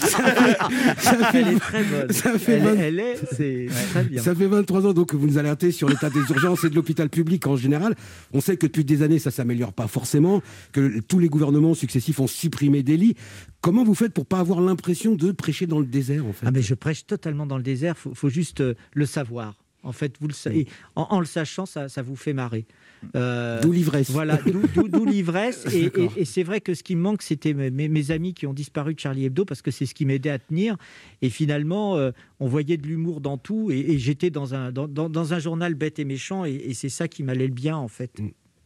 [0.00, 0.56] ça fait,
[0.98, 2.12] ça fait- Elle est très bonne.
[2.12, 4.22] ça fait elle, 20 elle est, c'est très bien.
[4.22, 6.74] Ça fait 23 ans donc que vous nous alertez sur l'état des urgences et de
[6.74, 7.94] l'hôpital public en général.
[8.32, 10.42] On sait que depuis des années, ça s'améliore pas forcément,
[10.72, 13.16] que tous les gouvernements successifs ont supprimé des lits.
[13.60, 16.46] Comment vous faites pour pas avoir l'impression de prêcher dans le désert en fait?
[16.46, 19.54] Ah mais je prêche totalement dans le désert, faut, faut juste euh, le savoir.
[19.82, 22.66] En fait, vous le savez, en, en le sachant, ça, ça vous fait marrer.
[23.14, 24.10] Euh, D'où l'ivresse.
[24.10, 25.66] Voilà, d'où- l'ivresse.
[25.72, 26.12] Et, et- D'accord.
[26.16, 29.00] et c'est vrai que ce qui me manque, c'était mes, amis qui ont disparu de
[29.00, 30.76] Charlie Hebdo parce que c'est ce qui m'aidait à tenir.
[31.22, 33.70] Et finalement, euh, on voyait de l'humour dans tout.
[33.70, 36.44] Et, et j'étais dans un, dans, dans- dans un journal bête et méchant.
[36.44, 38.10] Et, et c'est ça qui m'allait le bien, en fait.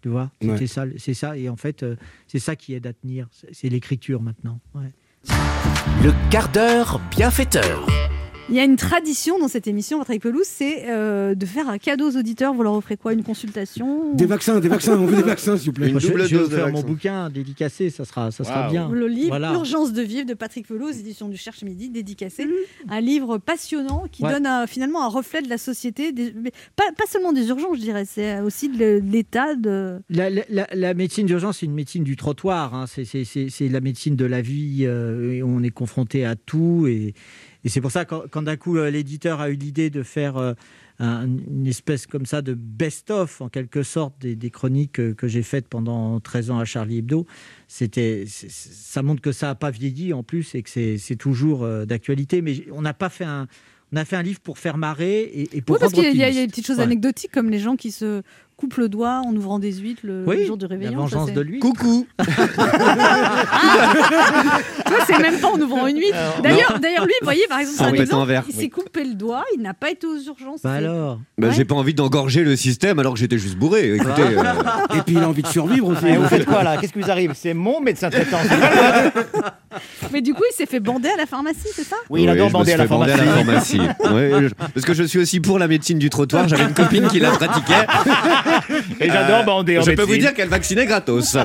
[0.03, 0.31] Tu vois?
[0.43, 0.53] Ouais.
[0.55, 1.37] C'était ça, c'est ça.
[1.37, 3.29] Et en fait, euh, c'est ça qui aide à tenir.
[3.33, 4.61] C'est- C'est l'écriture maintenant.
[4.75, 4.91] Ouais.
[6.03, 7.87] Le quart d'heure bienfaiteur.
[8.51, 11.79] Il y a une tradition dans cette émission, Patrick Pelouse, c'est euh, de faire un
[11.79, 12.53] cadeau aux auditeurs.
[12.53, 13.13] Vous leur offrez quoi?
[13.13, 15.91] Une consultation Des vaccins, des vaccins, on veut des vaccins s'il vous plaît.
[15.93, 18.91] Moi, je, je vais faire mon bouquin dédicacé, ça sera, ça sera bien.
[18.91, 19.53] Le livre Voilà.
[19.53, 22.47] Urgence de vivre de Patrick Pelouse, édition du Cherche Midi, dédicacé.
[22.89, 24.33] Un livre passionnant qui Ouais.
[24.33, 27.77] donne un- finalement un reflet de la société, des- mais pas, pas seulement des urgences,
[27.77, 30.01] je dirais, c'est aussi de l'état de.
[30.11, 32.75] La, la- la- la médecine d'urgence, c'est une médecine du trottoir.
[32.75, 32.87] hein.
[32.89, 34.79] C'est- la médecine de la vie.
[34.83, 36.87] euh, et on est confronté à tout.
[36.89, 37.15] Et,
[37.65, 40.37] et c'est pour ça, quand, quand d'un coup, euh, l'éditeur a eu l'idée de faire
[40.37, 40.55] euh,
[40.99, 45.43] un- une espèce comme ça de best-of, en quelque sorte, des, des chroniques que j'ai
[45.43, 47.27] faites pendant 13 ans à Charlie Hebdo,
[47.69, 51.85] c'était, ça montre que ça n'a pas vieilli en plus et que c'est toujours euh,
[51.87, 52.43] d'actualité.
[52.43, 53.47] Mais on n'a pas fait un.
[53.93, 56.23] On a fait un livre pour faire marrer et, et pour Oui, parce qu'il y,
[56.23, 56.85] a- y des petites choses Ouais.
[56.85, 58.23] anecdotiques comme les gens qui se
[58.61, 60.99] coupent le doigt en ouvrant des huîtres le, Oui, le jour du la réveillon.
[60.99, 61.59] vengeance ça, de lui.
[61.61, 62.27] Coucou Toi,
[65.07, 66.17] c'est même pas en ouvrant une huître.
[66.43, 68.61] D'ailleurs, d'ailleurs, lui, vous voyez, par exemple, un exemple, il oui.
[68.63, 70.61] s'est coupé le doigt, il n'a pas été aux urgences.
[70.63, 71.55] Bah alors Bah, Ouais.
[71.55, 73.95] J'ai pas envie d'engorger le système alors que j'étais juste bourré.
[73.95, 74.43] Écoutez, euh,
[74.97, 76.07] Et puis il a envie de survivre aussi.
[76.07, 76.77] Et vous faites quoi là?
[76.77, 77.33] Qu'est-ce qui vous arrive?
[77.35, 78.39] C'est mon médecin traitant.
[80.13, 81.97] Mais du coup, il s'est fait bander à la pharmacie, c'est ça?
[82.09, 83.19] Oui, il adore me bander à la pharmacie.
[83.19, 83.81] pharmacie.
[84.11, 86.49] Ouais, je- parce que je suis aussi pour la médecine du trottoir.
[86.49, 87.87] J'avais une copine qui la pratiquait.
[89.01, 90.15] Et j'adore bander en Je peux médecine.
[90.15, 91.37] vous dire qu'elle vaccinait gratos.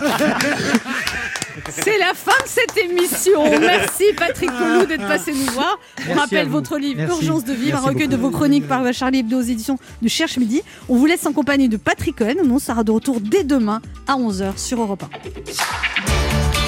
[1.70, 3.43] C'est la fin de cette émission.
[3.60, 5.80] Merci Patrick Pelou d'être passé nous voir.
[5.80, 6.51] On Merci à rappelle vous.
[6.53, 7.16] votre livre Merci.
[7.26, 10.08] Urgence de vivre, Merci un recueil de vos chroniques par Charlie Hebdo aux éditions de
[10.08, 10.62] Cherche Midi.
[10.89, 12.36] On vous laisse en compagnie de Patrick Cohen.
[12.49, 16.64] On sera de retour dès demain à 11h sur Europe 1.